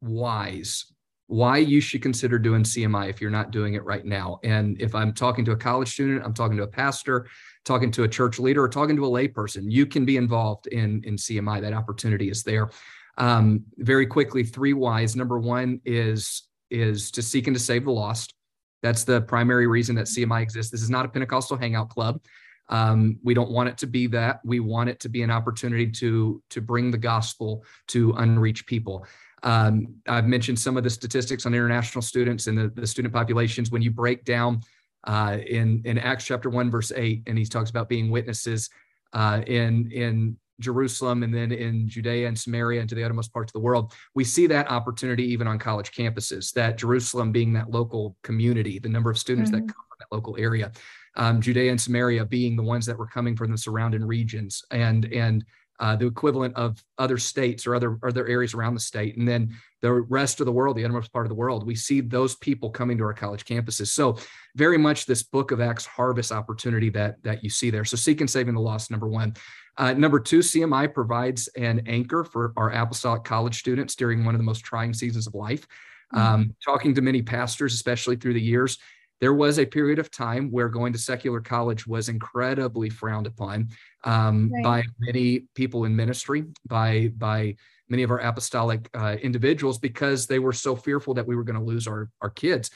whys 0.00 0.86
why 1.28 1.58
you 1.58 1.80
should 1.80 2.02
consider 2.02 2.38
doing 2.38 2.62
CMI 2.62 3.10
if 3.10 3.20
you're 3.20 3.30
not 3.30 3.50
doing 3.50 3.74
it 3.74 3.84
right 3.84 4.04
now. 4.04 4.38
And 4.44 4.80
if 4.80 4.94
I'm 4.94 5.12
talking 5.12 5.44
to 5.46 5.52
a 5.52 5.56
college 5.56 5.92
student, 5.92 6.24
I'm 6.24 6.34
talking 6.34 6.56
to 6.56 6.62
a 6.62 6.68
pastor, 6.68 7.26
talking 7.64 7.90
to 7.92 8.04
a 8.04 8.08
church 8.08 8.38
leader, 8.38 8.62
or 8.62 8.68
talking 8.68 8.96
to 8.96 9.06
a 9.06 9.10
layperson, 9.10 9.64
you 9.66 9.86
can 9.86 10.04
be 10.04 10.16
involved 10.16 10.68
in, 10.68 11.02
in 11.04 11.16
CMI. 11.16 11.60
That 11.60 11.72
opportunity 11.72 12.30
is 12.30 12.44
there. 12.44 12.70
Um, 13.18 13.64
very 13.78 14.06
quickly, 14.06 14.44
three 14.44 14.72
whys. 14.72 15.16
Number 15.16 15.38
one 15.38 15.80
is 15.84 16.42
is 16.70 17.12
to 17.12 17.22
seek 17.22 17.46
and 17.46 17.56
to 17.56 17.62
save 17.62 17.84
the 17.84 17.92
lost. 17.92 18.34
That's 18.82 19.04
the 19.04 19.20
primary 19.20 19.66
reason 19.66 19.94
that 19.96 20.06
CMI 20.06 20.42
exists. 20.42 20.70
This 20.70 20.82
is 20.82 20.90
not 20.90 21.06
a 21.06 21.08
Pentecostal 21.08 21.56
hangout 21.56 21.90
club. 21.90 22.20
Um, 22.68 23.18
we 23.22 23.34
don't 23.34 23.50
want 23.50 23.68
it 23.68 23.78
to 23.78 23.86
be 23.86 24.06
that. 24.08 24.40
We 24.44 24.60
want 24.60 24.88
it 24.88 25.00
to 25.00 25.08
be 25.08 25.22
an 25.22 25.30
opportunity 25.30 25.90
to 25.92 26.42
to 26.50 26.60
bring 26.60 26.90
the 26.90 26.98
gospel 26.98 27.64
to 27.88 28.12
unreached 28.12 28.66
people. 28.66 29.06
Um, 29.42 29.94
I've 30.08 30.26
mentioned 30.26 30.58
some 30.58 30.76
of 30.76 30.82
the 30.82 30.90
statistics 30.90 31.46
on 31.46 31.54
international 31.54 32.02
students 32.02 32.48
and 32.48 32.58
the, 32.58 32.68
the 32.74 32.86
student 32.86 33.14
populations. 33.14 33.70
When 33.70 33.82
you 33.82 33.90
break 33.90 34.24
down 34.24 34.62
uh, 35.04 35.38
in 35.46 35.82
in 35.84 35.98
Acts 35.98 36.24
chapter 36.24 36.50
one 36.50 36.70
verse 36.70 36.92
eight, 36.96 37.22
and 37.26 37.38
he 37.38 37.44
talks 37.44 37.70
about 37.70 37.88
being 37.88 38.10
witnesses 38.10 38.68
uh, 39.12 39.42
in 39.46 39.90
in 39.92 40.36
Jerusalem 40.58 41.22
and 41.22 41.34
then 41.34 41.52
in 41.52 41.86
Judea 41.86 42.26
and 42.26 42.36
Samaria 42.36 42.80
and 42.80 42.88
to 42.88 42.94
the 42.94 43.04
uttermost 43.04 43.32
parts 43.32 43.50
of 43.50 43.52
the 43.52 43.60
world. 43.60 43.92
We 44.14 44.24
see 44.24 44.46
that 44.48 44.70
opportunity 44.70 45.24
even 45.24 45.46
on 45.46 45.58
college 45.58 45.92
campuses. 45.92 46.52
That 46.54 46.78
Jerusalem 46.78 47.30
being 47.30 47.52
that 47.52 47.70
local 47.70 48.16
community, 48.22 48.78
the 48.78 48.88
number 48.88 49.10
of 49.10 49.18
students 49.18 49.50
mm-hmm. 49.50 49.66
that 49.66 49.72
come 49.74 49.84
from 49.88 49.98
that 50.00 50.14
local 50.14 50.34
area, 50.38 50.72
um, 51.16 51.40
Judea 51.40 51.70
and 51.70 51.80
Samaria 51.80 52.24
being 52.24 52.56
the 52.56 52.62
ones 52.62 52.86
that 52.86 52.98
were 52.98 53.06
coming 53.06 53.36
from 53.36 53.50
the 53.50 53.58
surrounding 53.58 54.04
regions, 54.04 54.64
and 54.70 55.06
and 55.06 55.44
uh, 55.78 55.96
the 55.96 56.06
equivalent 56.06 56.54
of 56.56 56.82
other 56.98 57.18
states 57.18 57.66
or 57.66 57.74
other 57.74 57.98
other 58.02 58.26
areas 58.26 58.54
around 58.54 58.74
the 58.74 58.80
state, 58.80 59.16
and 59.16 59.26
then 59.26 59.54
the 59.82 59.92
rest 59.92 60.40
of 60.40 60.46
the 60.46 60.52
world, 60.52 60.76
the 60.76 60.84
uttermost 60.84 61.12
part 61.12 61.26
of 61.26 61.28
the 61.28 61.34
world. 61.34 61.66
We 61.66 61.74
see 61.74 62.00
those 62.00 62.36
people 62.36 62.70
coming 62.70 62.98
to 62.98 63.04
our 63.04 63.14
college 63.14 63.44
campuses. 63.44 63.88
So, 63.88 64.16
very 64.54 64.78
much 64.78 65.06
this 65.06 65.22
Book 65.22 65.50
of 65.50 65.60
Acts 65.60 65.86
harvest 65.86 66.32
opportunity 66.32 66.90
that 66.90 67.22
that 67.22 67.44
you 67.44 67.50
see 67.50 67.70
there. 67.70 67.84
So, 67.84 67.96
seek 67.96 68.20
and 68.20 68.30
saving 68.30 68.54
the 68.54 68.60
lost, 68.60 68.90
number 68.90 69.08
one. 69.08 69.34
Uh, 69.78 69.92
number 69.92 70.18
two, 70.18 70.38
CMI 70.38 70.92
provides 70.92 71.48
an 71.48 71.82
anchor 71.86 72.24
for 72.24 72.54
our 72.56 72.70
apostolic 72.70 73.24
college 73.24 73.58
students 73.58 73.94
during 73.94 74.24
one 74.24 74.34
of 74.34 74.38
the 74.38 74.44
most 74.44 74.64
trying 74.64 74.94
seasons 74.94 75.26
of 75.26 75.34
life. 75.34 75.66
Mm-hmm. 76.14 76.18
Um, 76.18 76.56
talking 76.64 76.94
to 76.94 77.02
many 77.02 77.20
pastors, 77.20 77.74
especially 77.74 78.16
through 78.16 78.34
the 78.34 78.40
years, 78.40 78.78
there 79.20 79.34
was 79.34 79.58
a 79.58 79.66
period 79.66 79.98
of 79.98 80.10
time 80.10 80.50
where 80.50 80.68
going 80.68 80.92
to 80.92 80.98
secular 80.98 81.40
college 81.40 81.86
was 81.86 82.08
incredibly 82.08 82.90
frowned 82.90 83.26
upon 83.26 83.68
um, 84.04 84.50
right. 84.52 84.64
by 84.64 84.84
many 84.98 85.44
people 85.54 85.84
in 85.84 85.96
ministry, 85.96 86.44
by 86.66 87.12
by 87.16 87.56
many 87.88 88.02
of 88.02 88.10
our 88.10 88.18
apostolic 88.18 88.88
uh, 88.94 89.16
individuals, 89.22 89.78
because 89.78 90.26
they 90.26 90.38
were 90.38 90.52
so 90.52 90.76
fearful 90.76 91.14
that 91.14 91.26
we 91.26 91.36
were 91.36 91.44
going 91.44 91.58
to 91.58 91.64
lose 91.64 91.86
our 91.86 92.10
our 92.20 92.30
kids. 92.30 92.70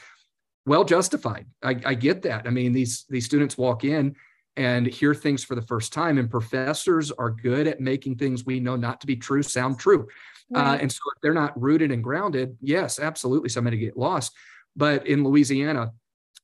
Well 0.65 0.83
justified. 0.83 1.47
I, 1.63 1.79
I 1.85 1.93
get 1.95 2.21
that. 2.23 2.47
I 2.47 2.49
mean, 2.49 2.71
these 2.71 3.05
these 3.09 3.25
students 3.25 3.57
walk 3.57 3.83
in 3.83 4.15
and 4.57 4.85
hear 4.85 5.13
things 5.15 5.43
for 5.43 5.55
the 5.55 5.61
first 5.61 5.93
time, 5.93 6.17
and 6.17 6.29
professors 6.29 7.11
are 7.11 7.29
good 7.29 7.67
at 7.67 7.79
making 7.79 8.17
things 8.17 8.45
we 8.45 8.59
know 8.59 8.75
not 8.75 8.99
to 9.01 9.07
be 9.07 9.15
true 9.15 9.43
sound 9.43 9.79
true. 9.79 10.07
Uh, 10.53 10.59
right. 10.59 10.73
Uh, 10.73 10.77
and 10.81 10.91
so 10.91 10.99
if 11.15 11.21
they're 11.21 11.33
not 11.33 11.59
rooted 11.59 11.91
and 11.91 12.03
grounded, 12.03 12.57
yes, 12.61 12.99
absolutely, 12.99 13.49
somebody 13.49 13.77
get 13.77 13.95
lost. 13.95 14.33
But 14.75 15.07
in 15.07 15.23
Louisiana, 15.23 15.91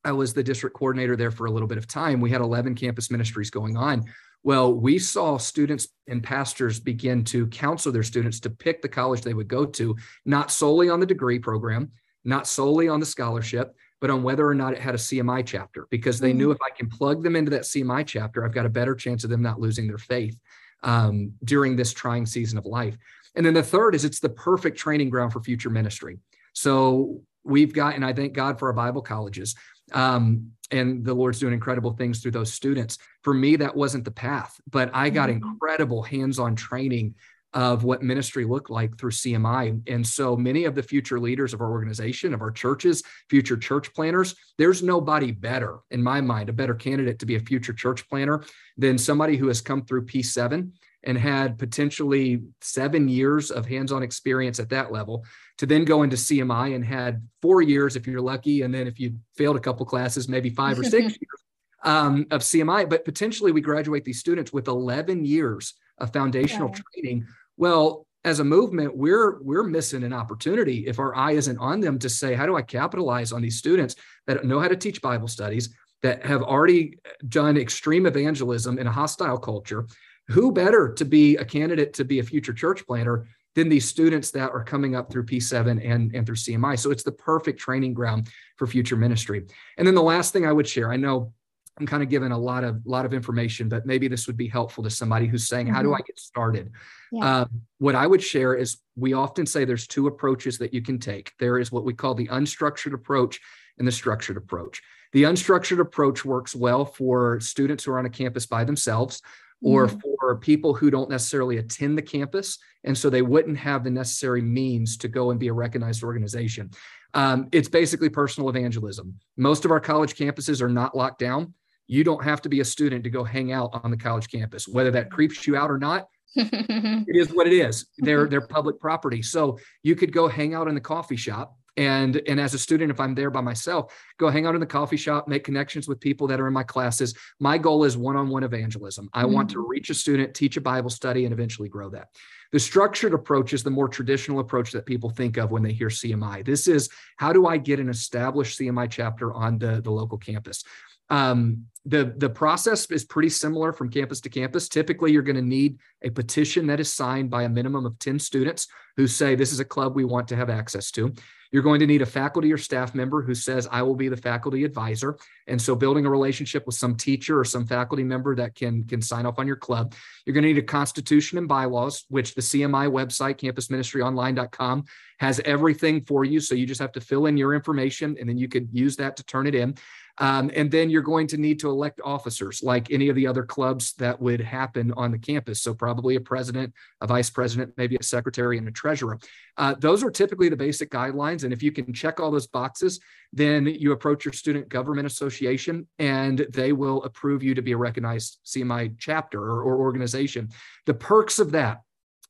I 0.04 0.12
was 0.12 0.32
the 0.32 0.42
district 0.42 0.76
coordinator 0.76 1.16
there 1.16 1.30
for 1.30 1.46
a 1.46 1.50
little 1.50 1.68
bit 1.68 1.78
of 1.78 1.86
time. 1.86 2.20
We 2.20 2.30
had 2.30 2.40
11 2.40 2.74
campus 2.74 3.10
ministries 3.10 3.50
going 3.50 3.76
on. 3.76 4.04
Well, 4.44 4.72
we 4.72 4.98
saw 4.98 5.36
students 5.36 5.88
and 6.06 6.22
pastors 6.22 6.78
begin 6.78 7.24
to 7.24 7.48
counsel 7.48 7.92
their 7.92 8.04
students 8.04 8.40
to 8.40 8.50
pick 8.50 8.80
the 8.80 8.88
college 8.88 9.22
they 9.22 9.34
would 9.34 9.48
go 9.48 9.66
to, 9.66 9.96
not 10.24 10.50
solely 10.52 10.88
on 10.88 11.00
the 11.00 11.06
degree 11.06 11.38
program, 11.38 11.90
not 12.24 12.46
solely 12.46 12.88
on 12.88 13.00
the 13.00 13.06
scholarship, 13.06 13.74
but 14.00 14.10
on 14.10 14.22
whether 14.22 14.46
or 14.46 14.54
not 14.54 14.74
it 14.74 14.78
had 14.78 14.94
a 14.94 14.98
CMI 14.98 15.44
chapter, 15.44 15.88
because 15.90 16.20
they 16.20 16.30
mm-hmm. 16.30 16.38
knew 16.38 16.50
if 16.52 16.58
I 16.62 16.70
can 16.70 16.88
plug 16.88 17.22
them 17.22 17.34
into 17.34 17.50
that 17.50 17.62
CMI 17.62 18.06
chapter, 18.06 18.44
I've 18.44 18.54
got 18.54 18.66
a 18.66 18.70
better 18.70 18.94
chance 18.94 19.24
of 19.24 19.30
them 19.30 19.42
not 19.42 19.60
losing 19.60 19.88
their 19.88 19.98
faith 19.98 20.38
um, 20.84 21.32
during 21.44 21.74
this 21.74 21.92
trying 21.92 22.24
season 22.24 22.58
of 22.58 22.64
life. 22.64 22.96
And 23.34 23.44
then 23.44 23.54
the 23.54 23.62
third 23.62 23.94
is 23.94 24.04
it's 24.04 24.20
the 24.20 24.28
perfect 24.28 24.78
training 24.78 25.10
ground 25.10 25.32
for 25.32 25.40
future 25.40 25.70
ministry. 25.70 26.18
So 26.52 27.22
we've 27.44 27.72
got, 27.72 27.94
and 27.94 28.04
I 28.04 28.12
thank 28.12 28.32
God 28.32 28.58
for 28.58 28.68
our 28.68 28.74
Bible 28.74 29.02
colleges. 29.02 29.54
Um, 29.92 30.52
and 30.70 31.04
the 31.04 31.14
Lord's 31.14 31.40
doing 31.40 31.54
incredible 31.54 31.92
things 31.92 32.20
through 32.20 32.32
those 32.32 32.52
students. 32.52 32.98
For 33.22 33.32
me, 33.32 33.56
that 33.56 33.74
wasn't 33.74 34.04
the 34.04 34.10
path, 34.10 34.60
but 34.70 34.90
I 34.92 35.10
got 35.10 35.30
mm-hmm. 35.30 35.48
incredible 35.48 36.02
hands 36.02 36.38
on 36.38 36.56
training 36.56 37.14
of 37.54 37.82
what 37.82 38.02
ministry 38.02 38.44
looked 38.44 38.68
like 38.68 38.98
through 38.98 39.10
CMI. 39.10 39.80
And 39.88 40.06
so 40.06 40.36
many 40.36 40.64
of 40.64 40.74
the 40.74 40.82
future 40.82 41.18
leaders 41.18 41.54
of 41.54 41.62
our 41.62 41.70
organization, 41.70 42.34
of 42.34 42.42
our 42.42 42.50
churches, 42.50 43.02
future 43.30 43.56
church 43.56 43.92
planters, 43.94 44.34
there's 44.58 44.82
nobody 44.82 45.32
better, 45.32 45.78
in 45.90 46.02
my 46.02 46.20
mind, 46.20 46.50
a 46.50 46.52
better 46.52 46.74
candidate 46.74 47.18
to 47.20 47.26
be 47.26 47.36
a 47.36 47.40
future 47.40 47.72
church 47.72 48.06
planter 48.08 48.44
than 48.76 48.98
somebody 48.98 49.36
who 49.36 49.48
has 49.48 49.62
come 49.62 49.82
through 49.84 50.04
P7 50.04 50.72
and 51.04 51.16
had 51.16 51.58
potentially 51.58 52.42
seven 52.60 53.08
years 53.08 53.50
of 53.50 53.66
hands 53.66 53.92
on 53.92 54.02
experience 54.02 54.58
at 54.58 54.70
that 54.70 54.92
level 54.92 55.24
to 55.58 55.66
then 55.66 55.84
go 55.84 56.02
into 56.02 56.16
CMI 56.16 56.74
and 56.74 56.84
had 56.84 57.26
four 57.40 57.62
years 57.62 57.96
if 57.96 58.06
you're 58.06 58.20
lucky. 58.20 58.62
And 58.62 58.74
then 58.74 58.86
if 58.86 58.98
you 58.98 59.16
failed 59.36 59.56
a 59.56 59.60
couple 59.60 59.86
classes, 59.86 60.28
maybe 60.28 60.50
five 60.50 60.78
or 60.78 60.84
six 60.84 61.06
years 61.20 61.42
um, 61.84 62.26
of 62.30 62.42
CMI. 62.42 62.88
But 62.88 63.04
potentially 63.04 63.52
we 63.52 63.60
graduate 63.60 64.04
these 64.04 64.20
students 64.20 64.52
with 64.52 64.68
11 64.68 65.24
years 65.24 65.74
of 65.98 66.12
foundational 66.12 66.70
yeah. 66.70 66.80
training. 66.94 67.26
Well, 67.56 68.06
as 68.24 68.40
a 68.40 68.44
movement, 68.44 68.96
we're 68.96 69.40
we're 69.42 69.62
missing 69.62 70.02
an 70.02 70.12
opportunity 70.12 70.86
if 70.86 70.98
our 70.98 71.14
eye 71.14 71.32
isn't 71.32 71.58
on 71.58 71.80
them 71.80 71.98
to 72.00 72.08
say, 72.08 72.34
how 72.34 72.46
do 72.46 72.56
I 72.56 72.62
capitalize 72.62 73.32
on 73.32 73.40
these 73.40 73.58
students 73.58 73.94
that 74.26 74.44
know 74.44 74.60
how 74.60 74.68
to 74.68 74.76
teach 74.76 75.00
Bible 75.00 75.28
studies, 75.28 75.74
that 76.02 76.26
have 76.26 76.42
already 76.42 76.98
done 77.28 77.56
extreme 77.56 78.06
evangelism 78.06 78.78
in 78.78 78.86
a 78.86 78.92
hostile 78.92 79.38
culture? 79.38 79.86
Who 80.28 80.52
better 80.52 80.92
to 80.94 81.04
be 81.04 81.36
a 81.36 81.44
candidate 81.44 81.94
to 81.94 82.04
be 82.04 82.18
a 82.18 82.22
future 82.22 82.52
church 82.52 82.86
planter 82.86 83.26
than 83.54 83.68
these 83.68 83.88
students 83.88 84.30
that 84.30 84.50
are 84.50 84.62
coming 84.62 84.94
up 84.94 85.10
through 85.10 85.26
P7 85.26 85.84
and, 85.84 86.14
and 86.14 86.24
through 86.24 86.36
CMI. 86.36 86.78
So 86.78 86.90
it's 86.90 87.02
the 87.02 87.12
perfect 87.12 87.58
training 87.58 87.92
ground 87.92 88.28
for 88.56 88.66
future 88.66 88.96
ministry. 88.96 89.46
And 89.76 89.86
then 89.86 89.96
the 89.96 90.02
last 90.02 90.32
thing 90.32 90.46
I 90.46 90.52
would 90.52 90.68
share, 90.68 90.92
I 90.92 90.96
know 90.96 91.32
I'm 91.78 91.86
kind 91.86 92.02
of 92.02 92.08
giving 92.08 92.32
a 92.32 92.38
lot 92.38 92.64
of 92.64 92.84
lot 92.86 93.04
of 93.04 93.14
information, 93.14 93.68
but 93.68 93.86
maybe 93.86 94.08
this 94.08 94.26
would 94.26 94.36
be 94.36 94.48
helpful 94.48 94.84
to 94.84 94.90
somebody 94.90 95.26
who's 95.26 95.46
saying, 95.46 95.66
mm-hmm. 95.66 95.76
"How 95.76 95.82
do 95.82 95.88
mm-hmm. 95.88 96.02
I 96.02 96.06
get 96.06 96.18
started?" 96.18 96.72
Yeah. 97.12 97.40
Um, 97.40 97.62
what 97.78 97.94
I 97.94 98.06
would 98.06 98.22
share 98.22 98.54
is 98.54 98.78
we 98.96 99.12
often 99.12 99.46
say 99.46 99.64
there's 99.64 99.86
two 99.86 100.06
approaches 100.08 100.58
that 100.58 100.74
you 100.74 100.82
can 100.82 100.98
take. 100.98 101.32
There 101.38 101.58
is 101.58 101.70
what 101.70 101.84
we 101.84 101.94
call 101.94 102.14
the 102.14 102.28
unstructured 102.28 102.94
approach 102.94 103.40
and 103.78 103.86
the 103.86 103.92
structured 103.92 104.36
approach. 104.36 104.82
The 105.12 105.22
unstructured 105.22 105.80
approach 105.80 106.24
works 106.24 106.54
well 106.54 106.84
for 106.84 107.40
students 107.40 107.84
who 107.84 107.92
are 107.92 107.98
on 107.98 108.06
a 108.06 108.10
campus 108.10 108.44
by 108.44 108.64
themselves 108.64 109.22
or 109.62 109.86
mm-hmm. 109.86 109.98
for 110.20 110.36
people 110.36 110.74
who 110.74 110.90
don't 110.90 111.10
necessarily 111.10 111.58
attend 111.58 111.98
the 111.98 112.02
campus. 112.02 112.58
And 112.84 112.96
so 112.96 113.10
they 113.10 113.22
wouldn't 113.22 113.58
have 113.58 113.84
the 113.84 113.90
necessary 113.90 114.40
means 114.40 114.96
to 114.98 115.08
go 115.08 115.30
and 115.30 115.40
be 115.40 115.48
a 115.48 115.52
recognized 115.52 116.02
organization. 116.04 116.70
Um, 117.14 117.48
it's 117.52 117.68
basically 117.68 118.08
personal 118.08 118.48
evangelism. 118.48 119.18
Most 119.36 119.64
of 119.64 119.70
our 119.70 119.80
college 119.80 120.14
campuses 120.14 120.60
are 120.60 120.68
not 120.68 120.96
locked 120.96 121.18
down. 121.18 121.54
You 121.86 122.04
don't 122.04 122.22
have 122.22 122.42
to 122.42 122.48
be 122.48 122.60
a 122.60 122.64
student 122.64 123.02
to 123.04 123.10
go 123.10 123.24
hang 123.24 123.50
out 123.50 123.70
on 123.82 123.90
the 123.90 123.96
college 123.96 124.30
campus, 124.30 124.68
whether 124.68 124.90
that 124.90 125.10
creeps 125.10 125.46
you 125.46 125.56
out 125.56 125.70
or 125.70 125.78
not. 125.78 126.06
it 126.36 127.16
is 127.16 127.32
what 127.32 127.46
it 127.46 127.54
is. 127.54 127.86
They're 127.96 128.26
they're 128.26 128.46
public 128.46 128.78
property. 128.78 129.22
So 129.22 129.58
you 129.82 129.96
could 129.96 130.12
go 130.12 130.28
hang 130.28 130.54
out 130.54 130.68
in 130.68 130.74
the 130.74 130.80
coffee 130.80 131.16
shop 131.16 131.57
and 131.78 132.20
and 132.26 132.40
as 132.40 132.52
a 132.52 132.58
student 132.58 132.90
if 132.90 132.98
i'm 132.98 133.14
there 133.14 133.30
by 133.30 133.40
myself 133.40 133.94
go 134.18 134.28
hang 134.28 134.44
out 134.44 134.54
in 134.54 134.60
the 134.60 134.66
coffee 134.66 134.96
shop 134.96 135.28
make 135.28 135.44
connections 135.44 135.88
with 135.88 136.00
people 136.00 136.26
that 136.26 136.40
are 136.40 136.46
in 136.46 136.52
my 136.52 136.62
classes. 136.62 137.14
My 137.38 137.56
goal 137.56 137.84
is 137.84 137.96
one-on-one 137.96 138.42
evangelism. 138.42 139.08
I 139.12 139.22
mm-hmm. 139.22 139.34
want 139.34 139.50
to 139.50 139.66
reach 139.66 139.90
a 139.90 139.94
student 139.94 140.34
teach 140.34 140.56
a 140.56 140.60
bible 140.60 140.90
study 140.90 141.24
and 141.24 141.32
eventually 141.32 141.68
grow 141.68 141.88
that. 141.90 142.08
The 142.50 142.58
structured 142.58 143.12
approach 143.12 143.52
is 143.52 143.62
the 143.62 143.70
more 143.70 143.88
traditional 143.88 144.40
approach 144.40 144.72
that 144.72 144.86
people 144.86 145.10
think 145.10 145.36
of 145.36 145.50
when 145.50 145.62
they 145.62 145.72
hear 145.72 145.88
cmi 145.88 146.44
this 146.44 146.66
is 146.66 146.88
how 147.16 147.32
do 147.32 147.46
i 147.46 147.56
get 147.56 147.80
an 147.80 147.88
established 147.88 148.58
cmi 148.58 148.90
chapter 148.90 149.32
on 149.32 149.58
the, 149.58 149.80
the 149.82 149.90
local 149.90 150.18
campus 150.18 150.64
um, 151.10 151.66
the 151.84 152.12
the 152.16 152.28
process 152.28 152.90
is 152.90 153.04
pretty 153.04 153.30
similar 153.30 153.72
from 153.72 153.88
campus 153.88 154.20
to 154.20 154.28
campus. 154.28 154.68
Typically, 154.68 155.12
you're 155.12 155.22
going 155.22 155.36
to 155.36 155.42
need 155.42 155.78
a 156.02 156.10
petition 156.10 156.66
that 156.66 156.80
is 156.80 156.92
signed 156.92 157.30
by 157.30 157.44
a 157.44 157.48
minimum 157.48 157.86
of 157.86 157.98
10 157.98 158.18
students 158.18 158.68
who 158.96 159.06
say 159.06 159.34
this 159.34 159.52
is 159.52 159.60
a 159.60 159.64
club 159.64 159.94
we 159.94 160.04
want 160.04 160.28
to 160.28 160.36
have 160.36 160.50
access 160.50 160.90
to. 160.92 161.14
You're 161.50 161.62
going 161.62 161.80
to 161.80 161.86
need 161.86 162.02
a 162.02 162.06
faculty 162.06 162.52
or 162.52 162.58
staff 162.58 162.94
member 162.94 163.22
who 163.22 163.34
says, 163.34 163.66
I 163.70 163.82
will 163.82 163.94
be 163.94 164.08
the 164.08 164.16
faculty 164.16 164.64
advisor. 164.64 165.16
And 165.46 165.60
so 165.60 165.74
building 165.74 166.04
a 166.04 166.10
relationship 166.10 166.66
with 166.66 166.74
some 166.74 166.94
teacher 166.94 167.38
or 167.38 167.44
some 167.44 167.66
faculty 167.66 168.04
member 168.04 168.34
that 168.36 168.54
can, 168.54 168.84
can 168.84 169.00
sign 169.00 169.24
off 169.24 169.38
on 169.38 169.46
your 169.46 169.56
club. 169.56 169.94
You're 170.26 170.34
going 170.34 170.42
to 170.42 170.48
need 170.48 170.58
a 170.58 170.62
constitution 170.62 171.38
and 171.38 171.48
bylaws, 171.48 172.04
which 172.08 172.34
the 172.34 172.42
CMI 172.42 172.90
website, 172.90 173.38
campusministryonline.com, 173.38 174.84
has 175.20 175.40
everything 175.40 176.04
for 176.04 176.24
you. 176.24 176.38
So 176.38 176.54
you 176.54 176.66
just 176.66 176.80
have 176.80 176.92
to 176.92 177.00
fill 177.00 177.26
in 177.26 177.36
your 177.36 177.54
information 177.54 178.16
and 178.20 178.28
then 178.28 178.36
you 178.36 178.48
could 178.48 178.68
use 178.72 178.96
that 178.96 179.16
to 179.16 179.24
turn 179.24 179.46
it 179.46 179.54
in. 179.54 179.74
Um, 180.18 180.50
and 180.54 180.70
then 180.70 180.90
you're 180.90 181.02
going 181.02 181.26
to 181.28 181.36
need 181.36 181.60
to 181.60 181.68
elect 181.68 182.00
officers 182.04 182.62
like 182.62 182.90
any 182.90 183.08
of 183.08 183.16
the 183.16 183.26
other 183.26 183.44
clubs 183.44 183.92
that 183.94 184.20
would 184.20 184.40
happen 184.40 184.92
on 184.96 185.12
the 185.12 185.18
campus. 185.18 185.62
So, 185.62 185.74
probably 185.74 186.16
a 186.16 186.20
president, 186.20 186.74
a 187.00 187.06
vice 187.06 187.30
president, 187.30 187.74
maybe 187.76 187.96
a 187.96 188.02
secretary, 188.02 188.58
and 188.58 188.66
a 188.66 188.72
treasurer. 188.72 189.18
Uh, 189.56 189.74
those 189.78 190.02
are 190.02 190.10
typically 190.10 190.48
the 190.48 190.56
basic 190.56 190.90
guidelines. 190.90 191.44
And 191.44 191.52
if 191.52 191.62
you 191.62 191.72
can 191.72 191.92
check 191.92 192.20
all 192.20 192.30
those 192.30 192.46
boxes, 192.46 193.00
then 193.32 193.66
you 193.66 193.92
approach 193.92 194.24
your 194.24 194.32
student 194.32 194.68
government 194.68 195.06
association 195.06 195.86
and 195.98 196.46
they 196.52 196.72
will 196.72 197.02
approve 197.04 197.42
you 197.42 197.54
to 197.54 197.62
be 197.62 197.72
a 197.72 197.76
recognized 197.76 198.38
CMI 198.46 198.94
chapter 198.98 199.40
or, 199.40 199.62
or 199.62 199.78
organization. 199.78 200.48
The 200.86 200.94
perks 200.94 201.38
of 201.38 201.52
that, 201.52 201.82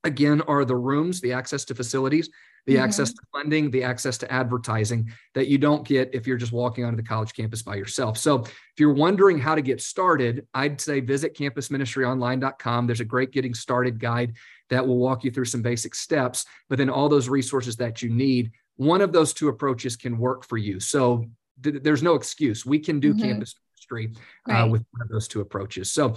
again, 0.05 0.41
are 0.43 0.65
the 0.65 0.77
rooms, 0.77 1.21
the 1.21 1.33
access 1.33 1.65
to 1.67 1.75
facilities 1.75 2.31
the 2.69 2.75
mm-hmm. 2.75 2.85
access 2.85 3.15
to 3.15 3.23
funding, 3.33 3.71
the 3.71 3.83
access 3.83 4.19
to 4.19 4.31
advertising 4.31 5.11
that 5.35 5.49
you 5.49 5.57
don't 5.57 5.89
get 5.89 6.11
if 6.13 6.27
you're 6.27 6.37
just 6.37 6.53
walking 6.53 6.85
onto 6.85 6.99
the 6.99 7.03
college 7.03 7.33
campus 7.33 7.63
by 7.63 7.75
yourself. 7.75 8.19
So 8.19 8.43
if 8.43 8.53
you're 8.77 8.93
wondering 8.93 9.39
how 9.39 9.55
to 9.55 9.63
get 9.63 9.81
started, 9.81 10.47
I'd 10.53 10.79
say 10.79 11.01
visit 11.01 11.35
campusministryonline.com. 11.35 12.87
There's 12.87 13.01
a 13.01 13.07
great 13.07 13.33
getting 13.33 13.55
started 13.55 13.99
guide 13.99 14.35
that 14.69 14.87
will 14.87 14.99
walk 14.99 15.25
you 15.25 15.31
through 15.31 15.47
some 15.47 15.63
basic 15.63 15.95
steps, 15.95 16.45
but 16.69 16.77
then 16.77 16.91
all 16.91 17.09
those 17.09 17.31
resources 17.31 17.75
that 17.77 18.03
you 18.03 18.11
need. 18.11 18.53
One 18.77 19.01
of 19.01 19.13
those 19.13 19.33
two 19.33 19.49
approaches 19.49 19.97
can 19.97 20.19
work 20.19 20.45
for 20.45 20.59
you. 20.59 20.79
So 20.79 21.25
th- 21.63 21.83
there's 21.83 22.03
no 22.03 22.17
excuse. 22.17 22.67
We 22.67 22.81
can 22.81 23.01
do 23.01 23.15
mm-hmm. 23.15 23.23
campus 23.23 23.55
ministry 23.73 24.15
uh, 24.47 24.53
right. 24.53 24.71
with 24.71 24.85
one 24.91 25.01
of 25.01 25.09
those 25.09 25.27
two 25.27 25.41
approaches. 25.41 25.91
So 25.91 26.13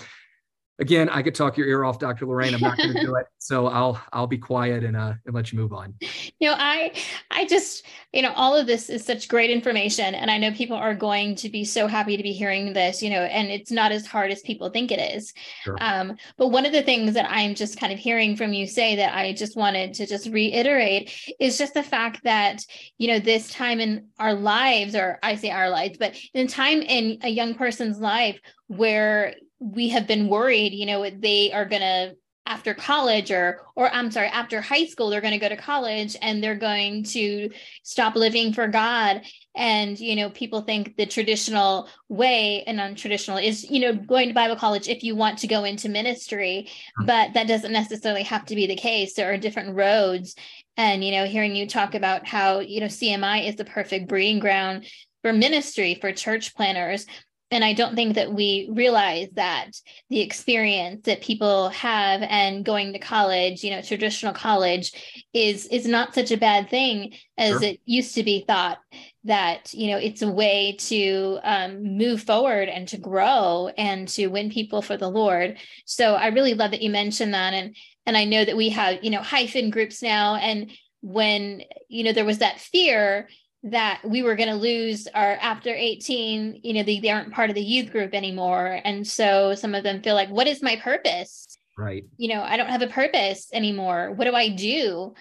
again, 0.80 1.10
I 1.10 1.22
could 1.22 1.36
talk 1.36 1.58
your 1.58 1.68
ear 1.68 1.84
off, 1.86 2.00
Dr. 2.00 2.26
Lorraine. 2.26 2.54
I'm 2.54 2.60
not 2.60 2.78
going 2.78 2.94
to 2.94 3.02
do 3.02 3.16
it. 3.16 3.26
So 3.44 3.66
I'll 3.66 4.00
I'll 4.14 4.28
be 4.28 4.38
quiet 4.38 4.84
and 4.84 4.96
uh 4.96 5.14
and 5.26 5.34
let 5.34 5.52
you 5.52 5.58
move 5.58 5.74
on. 5.74 5.96
You 6.40 6.50
know, 6.50 6.56
I 6.56 6.94
I 7.32 7.46
just 7.46 7.84
you 8.14 8.22
know 8.22 8.32
all 8.34 8.56
of 8.56 8.68
this 8.68 8.88
is 8.88 9.04
such 9.04 9.28
great 9.28 9.50
information, 9.50 10.14
and 10.14 10.30
I 10.30 10.38
know 10.38 10.52
people 10.52 10.78
are 10.78 10.94
going 10.94 11.34
to 11.38 11.50
be 11.50 11.66
so 11.66 11.88
happy 11.88 12.16
to 12.16 12.22
be 12.22 12.34
hearing 12.34 12.72
this. 12.72 13.02
You 13.02 13.10
know, 13.10 13.24
and 13.24 13.50
it's 13.50 13.72
not 13.72 13.92
as 13.92 14.06
hard 14.06 14.32
as 14.32 14.42
people 14.42 14.70
think 14.70 14.92
it 14.92 15.16
is. 15.16 15.34
Sure. 15.64 15.76
Um, 15.82 16.18
but 16.38 16.50
one 16.50 16.68
of 16.68 16.72
the 16.72 16.84
things 16.84 17.16
that 17.16 17.26
I'm 17.28 17.56
just 17.56 17.80
kind 17.80 17.92
of 17.92 17.98
hearing 17.98 18.36
from 18.36 18.54
you 18.54 18.68
say 18.68 18.96
that 18.98 19.16
I 19.18 19.34
just 19.34 19.58
wanted 19.58 19.96
to 19.96 20.06
just 20.06 20.30
reiterate 20.30 21.12
is 21.40 21.58
just 21.58 21.74
the 21.74 21.84
fact 21.84 22.24
that 22.24 22.64
you 23.00 23.08
know 23.08 23.18
this 23.18 23.50
time 23.50 23.80
in 23.80 24.06
our 24.20 24.36
lives, 24.36 24.94
or 24.94 25.18
I 25.24 25.36
say 25.36 25.50
our 25.50 25.72
lives, 25.72 25.98
but 25.98 26.16
in 26.36 26.46
time 26.46 26.84
in 26.84 27.18
a 27.24 27.30
young 27.30 27.56
person's 27.56 27.98
life 27.98 28.40
where 28.68 29.34
we 29.62 29.90
have 29.90 30.08
been 30.08 30.28
worried, 30.28 30.74
you 30.74 30.88
know, 30.88 31.10
they 31.10 31.54
are 31.54 31.66
going 31.66 31.82
to 31.82 32.16
after 32.48 32.74
college 32.74 33.32
or 33.32 33.62
or 33.76 33.94
I'm 33.94 34.12
sorry, 34.12 34.28
after 34.28 34.60
high 34.60 34.86
school 34.86 35.10
they're 35.10 35.22
going 35.22 35.34
to 35.34 35.40
go 35.40 35.48
to 35.48 35.56
college 35.56 36.18
and 36.22 36.44
they're 36.44 36.56
going 36.56 37.04
to 37.06 37.52
stop 37.84 38.16
living 38.16 38.52
for 38.52 38.68
God. 38.68 39.22
And 39.56 40.00
you 40.00 40.16
know 40.16 40.30
people 40.32 40.62
think 40.62 40.98
the 40.98 41.06
traditional 41.06 41.88
way 42.10 42.64
and 42.64 42.78
non-traditional 42.78 43.38
is 43.38 43.70
you 43.70 43.80
know 43.80 43.94
going 43.94 44.30
to 44.30 44.34
bible 44.34 44.56
college 44.56 44.88
if 44.88 45.04
you 45.04 45.16
want 45.16 45.40
to 45.40 45.48
go 45.48 45.66
into 45.66 45.90
ministry 45.90 46.70
hmm. 46.98 47.06
but 47.06 47.34
that 47.34 47.48
doesn't 47.48 47.74
necessarily 47.74 48.24
have 48.24 48.46
to 48.46 48.56
be 48.56 48.66
the 48.66 48.76
case. 48.76 49.14
There 49.14 49.32
are 49.32 49.38
different 49.38 49.76
roads. 49.76 50.36
And 50.78 51.04
you 51.04 51.12
know 51.12 51.26
hearing 51.26 51.56
you 51.56 51.68
talk 51.68 51.96
about 51.96 52.28
how 52.28 52.60
you 52.60 52.80
know 52.80 52.88
cmi 52.88 53.48
is 53.48 53.56
the 53.56 53.66
perfect 53.66 54.08
breeding 54.08 54.40
ground 54.40 54.88
for 55.22 55.32
ministry 55.32 55.98
for 56.02 56.12
church 56.12 56.56
planters 56.56 57.06
and 57.52 57.66
I 57.66 57.74
don't 57.74 57.96
think 57.96 58.16
that 58.16 58.34
we 58.34 58.70
realize 58.72 59.28
that 59.34 59.72
the 60.10 60.22
experience 60.22 61.02
that 61.04 61.22
people 61.22 61.68
have 61.70 62.22
and 62.24 62.64
going 62.64 62.94
to 62.94 63.00
college, 63.00 63.62
you 63.62 63.72
know, 63.72 63.82
traditional 63.82 64.34
college 64.34 65.26
is 65.34 65.66
is 65.68 65.86
not 65.86 66.16
such 66.16 66.32
a 66.32 66.38
bad 66.38 66.70
thing 66.70 67.14
as 67.38 67.60
sure. 67.60 67.64
it 67.64 67.82
used 67.86 68.16
to 68.16 68.24
be 68.24 68.46
thought 68.48 68.78
that, 69.26 69.74
you 69.74 69.92
know, 69.92 69.98
it's 69.98 70.22
a 70.22 70.32
way 70.32 70.78
to 70.80 71.40
um, 71.44 71.98
move 71.98 72.24
forward 72.24 72.70
and 72.70 72.88
to 72.88 72.98
grow 72.98 73.70
and 73.78 74.08
to 74.08 74.28
win 74.28 74.50
people 74.50 74.82
for 74.82 74.96
the 74.96 75.10
Lord. 75.10 75.58
So 75.86 76.16
I 76.16 76.28
really 76.28 76.54
love 76.54 76.72
that 76.72 76.82
you 76.82 76.90
mentioned 76.90 77.34
that. 77.34 77.54
And 77.54 77.76
and 78.06 78.16
I 78.16 78.24
know 78.24 78.46
that 78.46 78.58
we 78.58 78.70
have, 78.70 79.04
you 79.04 79.12
know, 79.12 79.22
hyphen 79.22 79.70
groups 79.72 80.02
now. 80.02 80.36
And 80.36 80.72
when, 81.02 81.64
you 81.90 82.04
know, 82.04 82.14
there 82.14 82.26
was 82.26 82.38
that 82.38 82.60
fear 82.60 83.28
that 83.64 84.02
we 84.04 84.24
were 84.24 84.36
going 84.36 84.50
to 84.50 84.56
lose 84.56 85.08
our 85.14 85.34
after 85.34 85.74
18 85.74 86.62
you 86.64 86.74
know 86.74 86.84
they, 86.84 87.00
they 87.00 87.10
aren't 87.10 87.34
part 87.34 87.50
of 87.50 87.56
the 87.56 87.64
youth 87.64 87.92
group 87.92 88.14
anymore. 88.14 88.80
And 88.84 89.06
so 89.06 89.56
some 89.56 89.76
of 89.76 89.84
them 89.84 90.02
feel 90.02 90.16
like 90.16 90.30
what 90.30 90.48
is 90.48 90.64
my 90.64 90.78
purpose? 90.78 91.58
Right. 91.78 92.06
You 92.18 92.34
know 92.34 92.42
i 92.44 92.58
don't 92.58 92.70
have 92.70 92.82
a 92.82 92.88
purpose 92.88 93.50
anymore. 93.54 94.12
What 94.12 94.26
do 94.26 94.36
i 94.36 94.50
do? 94.50 95.14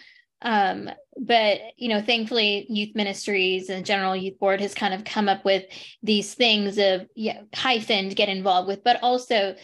Um, 0.42 0.88
but 1.18 1.60
you 1.76 1.88
know 1.88 2.00
thankfully 2.00 2.66
youth 2.70 2.94
ministries 2.94 3.68
and 3.68 3.84
general 3.84 4.16
youth 4.16 4.38
board 4.38 4.60
has 4.60 4.74
kind 4.74 4.94
of 4.94 5.04
come 5.04 5.28
up 5.28 5.44
with 5.44 5.64
these 6.02 6.32
things 6.32 6.78
of 6.78 7.06
yeah, 7.14 7.42
hyphen 7.54 8.08
to 8.08 8.14
get 8.14 8.30
involved 8.30 8.66
with 8.66 8.82
but 8.82 9.02
also 9.02 9.54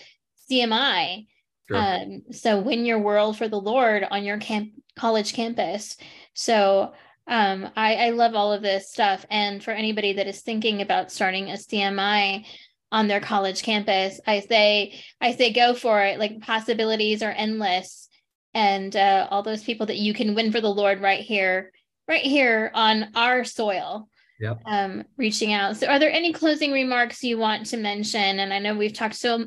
cmi 0.50 1.26
sure. 1.66 1.76
um, 1.78 2.22
so 2.30 2.60
win 2.60 2.84
your 2.84 2.98
world 2.98 3.38
for 3.38 3.48
the 3.48 3.58
lord 3.58 4.04
on 4.10 4.22
your 4.22 4.36
camp 4.36 4.70
college 4.96 5.34
campus. 5.34 5.96
So 6.34 6.92
um, 7.26 7.68
I, 7.76 7.94
I 7.96 8.10
love 8.10 8.34
all 8.34 8.52
of 8.52 8.62
this 8.62 8.90
stuff. 8.90 9.26
And 9.30 9.62
for 9.62 9.72
anybody 9.72 10.14
that 10.14 10.26
is 10.26 10.40
thinking 10.40 10.80
about 10.80 11.10
starting 11.10 11.50
a 11.50 11.54
CMI 11.54 12.46
on 12.92 13.08
their 13.08 13.20
college 13.20 13.62
campus, 13.62 14.20
I 14.26 14.40
say, 14.40 15.00
I 15.20 15.32
say, 15.32 15.52
go 15.52 15.74
for 15.74 16.02
it. 16.02 16.18
Like 16.18 16.40
possibilities 16.40 17.22
are 17.22 17.32
endless. 17.32 18.08
And 18.54 18.94
uh, 18.94 19.26
all 19.30 19.42
those 19.42 19.64
people 19.64 19.86
that 19.86 19.98
you 19.98 20.14
can 20.14 20.34
win 20.34 20.52
for 20.52 20.60
the 20.60 20.68
Lord 20.68 21.00
right 21.00 21.20
here, 21.20 21.72
right 22.08 22.24
here 22.24 22.70
on 22.74 23.10
our 23.14 23.44
soil. 23.44 24.08
Yep. 24.38 24.60
Um, 24.66 25.04
reaching 25.16 25.54
out. 25.54 25.78
So, 25.78 25.86
are 25.86 25.98
there 25.98 26.12
any 26.12 26.30
closing 26.30 26.70
remarks 26.70 27.22
you 27.22 27.38
want 27.38 27.64
to 27.66 27.78
mention? 27.78 28.38
And 28.38 28.52
I 28.52 28.58
know 28.58 28.74
we've 28.74 28.92
talked 28.92 29.14
so 29.14 29.46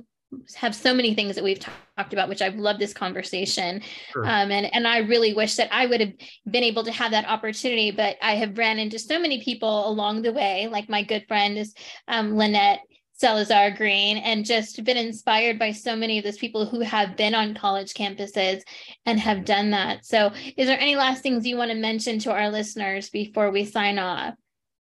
have 0.55 0.75
so 0.75 0.93
many 0.93 1.13
things 1.13 1.35
that 1.35 1.43
we've 1.43 1.59
talked 1.59 2.13
about, 2.13 2.29
which 2.29 2.41
I've 2.41 2.55
loved 2.55 2.79
this 2.79 2.93
conversation. 2.93 3.81
Sure. 4.11 4.25
Um, 4.25 4.51
and, 4.51 4.73
and 4.73 4.87
I 4.87 4.99
really 4.99 5.33
wish 5.33 5.55
that 5.55 5.73
I 5.73 5.85
would 5.85 5.99
have 5.99 6.13
been 6.49 6.63
able 6.63 6.83
to 6.83 6.91
have 6.91 7.11
that 7.11 7.27
opportunity, 7.27 7.91
but 7.91 8.17
I 8.21 8.35
have 8.35 8.57
ran 8.57 8.79
into 8.79 8.99
so 8.99 9.19
many 9.19 9.43
people 9.43 9.87
along 9.87 10.21
the 10.21 10.33
way, 10.33 10.67
like 10.67 10.89
my 10.89 11.03
good 11.03 11.25
friend 11.27 11.57
is 11.57 11.73
um, 12.07 12.35
Lynette 12.35 12.81
Salazar 13.13 13.71
Green, 13.71 14.17
and 14.17 14.45
just 14.45 14.81
been 14.83 14.97
inspired 14.97 15.59
by 15.59 15.71
so 15.71 15.95
many 15.95 16.19
of 16.19 16.23
those 16.23 16.37
people 16.37 16.65
who 16.65 16.79
have 16.81 17.17
been 17.17 17.35
on 17.35 17.53
college 17.53 17.93
campuses 17.93 18.61
and 19.05 19.19
have 19.19 19.43
done 19.45 19.71
that. 19.71 20.05
So, 20.05 20.31
is 20.55 20.67
there 20.67 20.79
any 20.79 20.95
last 20.95 21.21
things 21.21 21.45
you 21.45 21.57
want 21.57 21.71
to 21.71 21.77
mention 21.77 22.19
to 22.19 22.31
our 22.31 22.49
listeners 22.49 23.09
before 23.09 23.51
we 23.51 23.65
sign 23.65 23.99
off? 23.99 24.35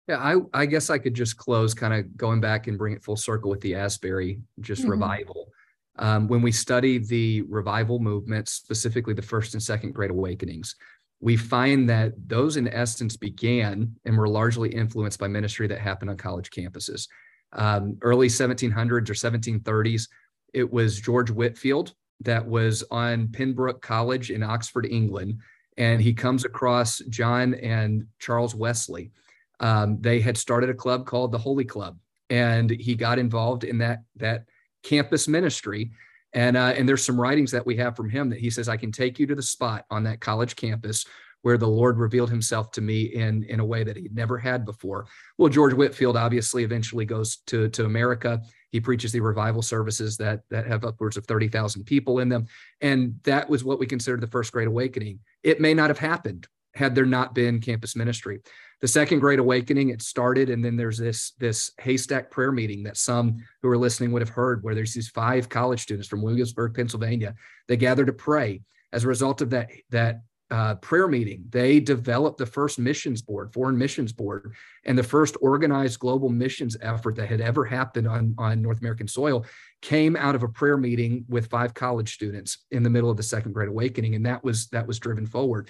Yeah, 0.09 0.17
I, 0.17 0.37
I 0.55 0.65
guess 0.65 0.89
I 0.89 0.97
could 0.97 1.15
just 1.15 1.37
close 1.37 1.75
kind 1.75 1.93
of 1.93 2.17
going 2.17 2.41
back 2.41 2.67
and 2.67 2.79
bring 2.79 2.95
it 2.95 3.05
full 3.05 3.17
circle 3.17 3.51
with 3.51 3.61
the 3.61 3.75
Asbury 3.75 4.41
just 4.61 4.83
mm-hmm. 4.83 4.93
revival. 4.93 5.53
Um, 5.99 6.29
when 6.29 6.41
we 6.41 6.51
study 6.51 6.99
the 6.99 7.43
revival 7.43 7.99
movement, 7.99 8.49
specifically 8.49 9.13
the 9.13 9.23
first 9.23 9.53
and 9.53 9.63
second 9.63 9.93
great 9.93 10.11
awakenings, 10.11 10.77
we 11.21 11.37
find 11.37 11.91
that 11.91 12.13
those 12.27 12.57
in 12.57 12.69
essence 12.69 13.17
began 13.17 13.95
and 14.05 14.17
were 14.17 14.29
largely 14.29 14.71
influenced 14.71 15.19
by 15.19 15.29
ministry 15.29 15.67
that 15.67 15.81
happened 15.81 16.11
on 16.11 16.17
college 16.17 16.51
campuses. 16.51 17.09
Um, 17.53 17.99
early 18.03 18.29
1700s 18.29 19.11
or 19.11 19.15
1730s, 19.15 20.09
it 20.55 20.73
was 20.73 21.01
George 21.01 21.31
Whitefield 21.31 21.93
that 22.21 22.47
was 22.47 22.85
on 22.91 23.29
Pembroke 23.29 23.83
College 23.83 24.31
in 24.31 24.43
Oxford, 24.43 24.87
England, 24.87 25.41
and 25.77 26.01
he 26.01 26.15
comes 26.15 26.45
across 26.45 26.99
John 27.09 27.55
and 27.55 28.07
Charles 28.19 28.55
Wesley 28.55 29.11
um, 29.61 29.99
they 30.01 30.21
had 30.21 30.37
started 30.37 30.71
a 30.71 30.75
club 30.75 31.07
called 31.07 31.33
the 31.33 31.39
Holy 31.39 31.65
Club, 31.65 31.99
and 32.31 32.71
he 32.71 32.95
got 32.95 33.19
involved 33.19 33.65
in 33.65 33.79
that 33.79 34.01
that 34.17 34.45
campus 34.83 35.29
ministry. 35.29 35.91
And 36.35 36.57
uh, 36.57 36.75
and 36.77 36.89
there's 36.89 37.05
some 37.05 37.21
writings 37.21 37.51
that 37.53 37.67
we 37.67 37.77
have 37.77 37.97
from 37.97 38.11
him 38.11 38.29
that 38.31 38.39
he 38.39 38.51
says 38.51 38.69
I 38.69 38.77
can 38.77 38.93
take 38.93 39.19
you 39.19 39.27
to 39.27 39.35
the 39.35 39.43
spot 39.43 39.87
on 39.91 40.05
that 40.05 40.21
college 40.21 40.57
campus 40.57 41.05
where 41.43 41.59
the 41.59 41.69
Lord 41.69 41.99
revealed 41.99 42.31
Himself 42.31 42.71
to 42.73 42.81
me 42.81 43.03
in 43.03 43.45
in 43.45 43.61
a 43.61 43.65
way 43.65 43.85
that 43.85 43.97
He'd 43.97 44.15
never 44.15 44.39
had 44.39 44.65
before. 44.65 45.07
Well, 45.37 45.49
George 45.49 45.73
Whitefield 45.73 46.17
obviously 46.17 46.65
eventually 46.65 47.05
goes 47.05 47.39
to 47.47 47.69
to 47.71 47.85
America. 47.85 48.43
He 48.71 48.81
preaches 48.81 49.13
the 49.13 49.21
revival 49.21 49.63
services 49.63 50.17
that 50.19 50.41
that 50.51 50.67
have 50.67 50.85
upwards 50.85 51.17
of 51.17 51.27
thirty 51.27 51.49
thousand 51.49 51.85
people 51.85 52.19
in 52.19 52.29
them, 52.29 52.47
and 52.81 53.19
that 53.25 53.49
was 53.49 53.65
what 53.65 53.79
we 53.79 53.87
consider 53.87 54.17
the 54.19 54.27
first 54.27 54.53
Great 54.53 54.69
Awakening. 54.69 55.21
It 55.43 55.61
may 55.61 55.75
not 55.75 55.91
have 55.91 55.99
happened 55.99 56.47
had 56.75 56.95
there 56.95 57.07
not 57.07 57.35
been 57.35 57.61
campus 57.61 57.97
ministry. 57.97 58.41
The 58.81 58.89
second 58.89 59.19
great 59.19 59.41
awakening 59.41 59.89
it 59.89 60.03
started 60.03 60.51
and 60.51 60.65
then 60.65 60.77
there's 60.77 60.99
this 60.99 61.33
this 61.39 61.73
haystack 61.81 62.31
prayer 62.31 62.53
meeting 62.53 62.85
that 62.85 62.97
some 62.97 63.39
who 63.63 63.69
are 63.69 63.79
listening 63.79 64.13
would 64.13 64.23
have 64.23 64.29
heard 64.29 64.63
where 64.63 64.75
there's 64.75 64.95
these 64.95 65.09
five 65.09 65.49
college 65.49 65.83
students 65.83 66.09
from 66.09 66.23
williamsburg 66.23 66.75
pennsylvania. 66.75 67.35
They 67.67 67.77
gather 67.77 68.05
to 68.05 68.13
pray. 68.13 68.63
As 68.93 69.05
a 69.05 69.09
result 69.09 69.43
of 69.43 69.51
that 69.51 69.71
that 69.91 70.23
uh, 70.51 70.75
prayer 70.77 71.09
meeting 71.09 71.45
they 71.51 71.79
developed 71.79 72.39
the 72.39 72.47
first 72.47 72.79
missions 72.79 73.21
board 73.21 73.53
foreign 73.53 73.77
missions 73.77 74.13
board 74.13 74.55
and 74.87 74.97
the 74.97 75.03
first 75.03 75.37
organized 75.43 75.99
global 75.99 76.31
missions 76.31 76.75
effort 76.81 77.17
that 77.17 77.29
had 77.29 77.43
ever 77.43 77.67
happened 77.67 78.09
on, 78.09 78.35
on 78.39 78.63
north 78.63 78.81
american 78.81 79.07
soil 79.07 79.45
came 79.83 80.17
out 80.17 80.35
of 80.35 80.43
a 80.43 80.49
prayer 80.49 80.79
meeting 80.79 81.23
with 81.29 81.51
five 81.51 81.75
college 81.75 82.15
students 82.15 82.65
in 82.71 82.83
the 82.83 82.89
middle 82.89 83.11
of 83.11 83.19
the 83.19 83.23
second 83.23 83.53
great 83.53 83.69
awakening 83.69 84.15
and 84.15 84.25
that 84.25 84.43
was 84.43 84.69
that 84.69 84.87
was 84.87 84.99
driven 84.99 85.27
forward 85.27 85.69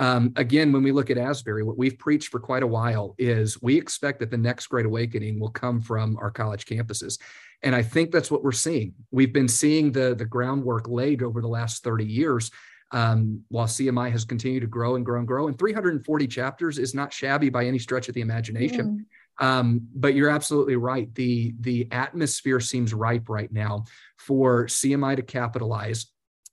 Um, 0.00 0.32
again, 0.36 0.72
when 0.72 0.82
we 0.82 0.92
look 0.92 1.10
at 1.10 1.18
Asbury, 1.18 1.62
what 1.62 1.76
we've 1.76 1.98
preached 1.98 2.28
for 2.28 2.40
quite 2.40 2.62
a 2.62 2.66
while 2.66 3.14
is 3.18 3.60
we 3.60 3.76
expect 3.76 4.18
that 4.20 4.30
the 4.30 4.38
next 4.38 4.68
great 4.68 4.86
awakening 4.86 5.38
will 5.38 5.50
come 5.50 5.82
from 5.82 6.16
our 6.16 6.30
college 6.30 6.64
campuses. 6.64 7.20
And 7.62 7.76
I 7.76 7.82
think 7.82 8.10
that's 8.10 8.30
what 8.30 8.42
we're 8.42 8.52
seeing. 8.52 8.94
We've 9.10 9.32
been 9.32 9.46
seeing 9.46 9.92
the, 9.92 10.14
the 10.14 10.24
groundwork 10.24 10.88
laid 10.88 11.22
over 11.22 11.42
the 11.42 11.48
last 11.48 11.84
30 11.84 12.06
years 12.06 12.50
um, 12.92 13.42
while 13.48 13.66
CMI 13.66 14.10
has 14.10 14.24
continued 14.24 14.60
to 14.60 14.66
grow 14.66 14.96
and 14.96 15.04
grow 15.04 15.18
and 15.18 15.28
grow. 15.28 15.48
And 15.48 15.58
340 15.58 16.26
chapters 16.26 16.78
is 16.78 16.94
not 16.94 17.12
shabby 17.12 17.50
by 17.50 17.66
any 17.66 17.78
stretch 17.78 18.08
of 18.08 18.14
the 18.14 18.22
imagination. 18.22 19.06
Mm. 19.40 19.46
Um, 19.46 19.88
but 19.94 20.14
you're 20.14 20.30
absolutely 20.30 20.76
right. 20.76 21.14
The 21.14 21.54
the 21.60 21.88
atmosphere 21.92 22.60
seems 22.60 22.92
ripe 22.92 23.30
right 23.30 23.50
now 23.50 23.84
for 24.18 24.66
CMI 24.66 25.16
to 25.16 25.22
capitalize, 25.22 26.06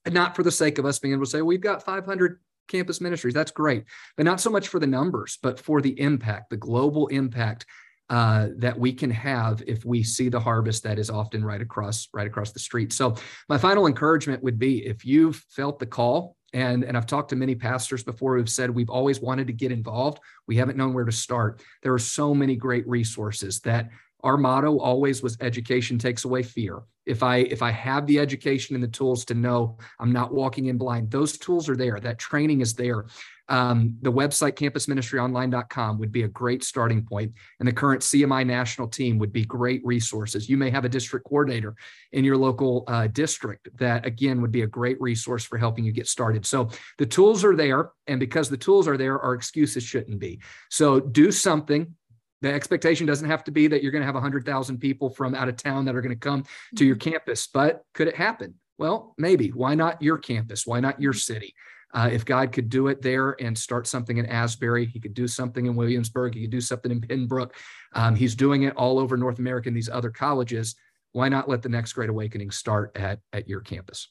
and 0.05 0.13
not 0.13 0.37
for 0.37 0.43
the 0.43 0.51
sake 0.51 0.77
of 0.77 0.85
us 0.85 0.97
being 0.97 1.13
able 1.13 1.25
to 1.25 1.29
say 1.29 1.41
we've 1.41 1.59
got 1.59 1.83
500 1.83 2.39
campus 2.67 3.01
ministries. 3.01 3.33
That's 3.33 3.51
great, 3.51 3.85
but 4.15 4.25
not 4.25 4.41
so 4.41 4.49
much 4.49 4.67
for 4.67 4.79
the 4.79 4.87
numbers, 4.87 5.37
but 5.41 5.59
for 5.59 5.81
the 5.81 5.99
impact, 5.99 6.49
the 6.49 6.57
global 6.57 7.07
impact 7.07 7.65
uh, 8.09 8.47
that 8.57 8.79
we 8.79 8.93
can 8.93 9.11
have 9.11 9.61
if 9.67 9.83
we 9.83 10.01
see 10.01 10.29
the 10.29 10.39
harvest 10.39 10.83
that 10.83 10.97
is 10.97 11.09
often 11.09 11.43
right 11.43 11.61
across 11.61 12.07
right 12.13 12.27
across 12.27 12.51
the 12.51 12.59
street. 12.59 12.93
So 12.93 13.15
my 13.49 13.57
final 13.57 13.85
encouragement 13.85 14.41
would 14.43 14.57
be 14.57 14.85
if 14.85 15.05
you've 15.05 15.43
felt 15.49 15.79
the 15.79 15.85
call 15.85 16.37
and 16.53 16.85
and 16.85 16.95
I've 16.95 17.05
talked 17.05 17.29
to 17.29 17.35
many 17.35 17.55
pastors 17.55 18.03
before 18.03 18.37
who've 18.37 18.49
said 18.49 18.69
we've 18.69 18.89
always 18.89 19.19
wanted 19.19 19.47
to 19.47 19.53
get 19.53 19.73
involved, 19.73 20.19
we 20.47 20.55
haven't 20.55 20.77
known 20.77 20.93
where 20.93 21.03
to 21.03 21.11
start. 21.11 21.61
There 21.83 21.93
are 21.93 21.99
so 21.99 22.33
many 22.33 22.55
great 22.55 22.87
resources 22.87 23.59
that 23.61 23.89
our 24.23 24.37
motto 24.37 24.79
always 24.79 25.21
was 25.21 25.37
education 25.41 25.97
takes 25.97 26.25
away 26.25 26.43
fear. 26.43 26.81
If 27.05 27.23
i 27.23 27.37
if 27.37 27.61
i 27.61 27.71
have 27.71 28.05
the 28.05 28.19
education 28.19 28.75
and 28.75 28.83
the 28.83 28.89
tools 28.89 29.23
to 29.25 29.33
know 29.33 29.77
i'm 29.99 30.11
not 30.11 30.33
walking 30.33 30.65
in 30.65 30.77
blind 30.77 31.09
those 31.09 31.37
tools 31.37 31.69
are 31.69 31.75
there 31.75 31.99
that 31.99 32.19
training 32.19 32.61
is 32.61 32.73
there. 32.73 33.05
Um, 33.49 33.95
the 34.01 34.11
website 34.11 34.55
campusministryonline.com 34.55 35.99
would 35.99 36.11
be 36.11 36.23
a 36.23 36.27
great 36.27 36.65
starting 36.65 37.05
point 37.05 37.31
and 37.59 37.67
the 37.67 37.71
current 37.71 38.01
cmi 38.01 38.45
national 38.45 38.89
team 38.89 39.19
would 39.19 39.31
be 39.31 39.45
great 39.45 39.81
resources. 39.85 40.49
You 40.49 40.57
may 40.57 40.69
have 40.69 40.83
a 40.83 40.89
district 40.89 41.25
coordinator 41.27 41.75
in 42.11 42.25
your 42.25 42.35
local 42.35 42.83
uh, 42.87 43.07
district 43.07 43.69
that 43.77 44.05
again 44.05 44.41
would 44.41 44.51
be 44.51 44.63
a 44.63 44.67
great 44.67 44.99
resource 44.99 45.45
for 45.45 45.57
helping 45.57 45.85
you 45.85 45.93
get 45.93 46.07
started. 46.09 46.45
So 46.45 46.69
the 46.97 47.05
tools 47.05 47.45
are 47.45 47.55
there 47.55 47.91
and 48.07 48.19
because 48.19 48.49
the 48.49 48.57
tools 48.57 48.85
are 48.85 48.97
there 48.97 49.17
our 49.17 49.33
excuses 49.33 49.83
shouldn't 49.83 50.19
be. 50.19 50.41
So 50.69 50.99
do 50.99 51.31
something 51.31 51.95
the 52.41 52.53
expectation 52.53 53.07
doesn't 53.07 53.29
have 53.29 53.43
to 53.45 53.51
be 53.51 53.67
that 53.67 53.81
you're 53.81 53.91
going 53.91 54.01
to 54.01 54.05
have 54.05 54.15
100,000 54.15 54.77
people 54.77 55.09
from 55.09 55.33
out 55.33 55.49
of 55.49 55.57
town 55.57 55.85
that 55.85 55.95
are 55.95 56.01
going 56.01 56.15
to 56.15 56.19
come 56.19 56.43
to 56.75 56.85
your 56.85 56.95
mm-hmm. 56.95 57.11
campus, 57.11 57.47
but 57.47 57.83
could 57.93 58.07
it 58.07 58.15
happen? 58.15 58.55
Well, 58.77 59.15
maybe. 59.17 59.49
Why 59.49 59.73
not 59.73 60.01
your 60.01 60.17
campus? 60.17 60.67
Why 60.67 60.79
not 60.79 61.01
your 61.01 61.13
mm-hmm. 61.13 61.33
city? 61.33 61.55
Uh, 61.93 62.09
if 62.11 62.25
God 62.25 62.51
could 62.51 62.69
do 62.69 62.87
it 62.87 63.01
there 63.01 63.35
and 63.41 63.57
start 63.57 63.87
something 63.87 64.17
in 64.17 64.25
Asbury, 64.25 64.85
He 64.85 64.99
could 64.99 65.13
do 65.13 65.27
something 65.27 65.65
in 65.65 65.75
Williamsburg, 65.75 66.35
He 66.35 66.41
could 66.41 66.51
do 66.51 66.61
something 66.61 66.91
in 66.91 67.01
Pembroke. 67.01 67.55
Um, 67.93 68.15
he's 68.15 68.35
doing 68.35 68.63
it 68.63 68.75
all 68.75 68.99
over 68.99 69.15
North 69.15 69.39
America 69.39 69.69
in 69.69 69.73
these 69.73 69.89
other 69.89 70.09
colleges. 70.09 70.75
Why 71.13 71.29
not 71.29 71.49
let 71.49 71.61
the 71.61 71.69
next 71.69 71.93
great 71.93 72.09
awakening 72.09 72.51
start 72.51 72.91
at, 72.95 73.19
at 73.31 73.47
your 73.47 73.61
campus? 73.61 74.09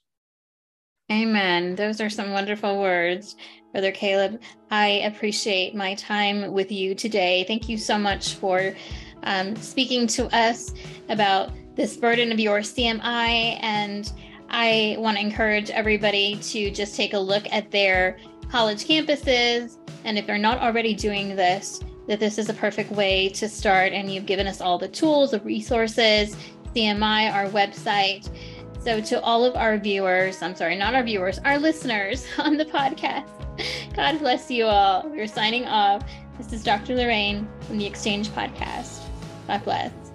Amen. 1.11 1.77
Those 1.77 2.01
are 2.01 2.11
some 2.11 2.33
wonderful 2.33 2.81
words, 2.81 3.37
Brother 3.71 3.93
Kaleb. 3.93 4.41
I 4.73 4.87
appreciate 5.05 5.73
my 5.73 5.95
time 5.95 6.53
with 6.53 6.73
you 6.73 6.97
today. 6.97 7.45
Thank 7.47 7.69
you 7.69 7.79
so 7.79 7.97
much 7.97 8.35
for 8.35 8.75
um, 9.23 9.55
speaking 9.55 10.09
to 10.09 10.27
us 10.37 10.75
about 11.09 11.53
this 11.77 11.97
burden 11.97 12.33
of 12.33 12.41
your 12.41 12.59
CMI. 12.59 13.57
And 13.63 14.13
I 14.51 14.97
want 14.99 15.17
to 15.17 15.23
encourage 15.23 15.71
everybody 15.71 16.41
to 16.43 16.73
just 16.73 16.97
take 16.97 17.15
a 17.15 17.19
look 17.19 17.45
at 17.53 17.71
their 17.71 18.19
college 18.51 18.85
campuses. 18.85 19.77
And 20.03 20.19
if 20.19 20.27
they're 20.27 20.39
not 20.39 20.59
already 20.59 20.93
doing 20.93 21.37
this, 21.37 21.85
that 22.09 22.19
this 22.19 22.37
is 22.37 22.49
a 22.49 22.55
perfect 22.55 22.91
way 22.91 23.29
to 23.29 23.49
start. 23.49 23.93
And 23.93 24.13
you've 24.13 24.27
given 24.27 24.49
us 24.49 24.61
all 24.61 24.77
the 24.77 24.89
tools, 24.89 25.31
the 25.31 25.41
resources, 25.41 26.37
CMI, 26.75 27.33
our 27.33 27.47
website. 27.51 28.29
So, 28.87 29.01
to 29.01 29.21
all 29.23 29.45
of 29.45 29.57
our 29.57 29.79
viewers, 29.79 30.41
I'm 30.43 30.55
sorry, 30.55 30.77
not 30.77 30.95
our 30.95 31.03
viewers, 31.03 31.41
our 31.41 31.59
listeners 31.59 32.25
on 32.39 32.57
the 32.57 32.65
podcast, 32.65 33.27
God 33.97 34.21
bless 34.21 34.49
you 34.49 34.67
all. 34.67 35.09
We're 35.09 35.27
signing 35.27 35.65
off. 35.65 36.09
This 36.39 36.53
is 36.53 36.63
Dr. 36.63 36.95
Lorraine 36.95 37.49
from 37.63 37.79
the 37.79 37.85
Exchange 37.85 38.29
Podcast. 38.29 39.03
God 39.49 39.65
bless. 39.65 40.06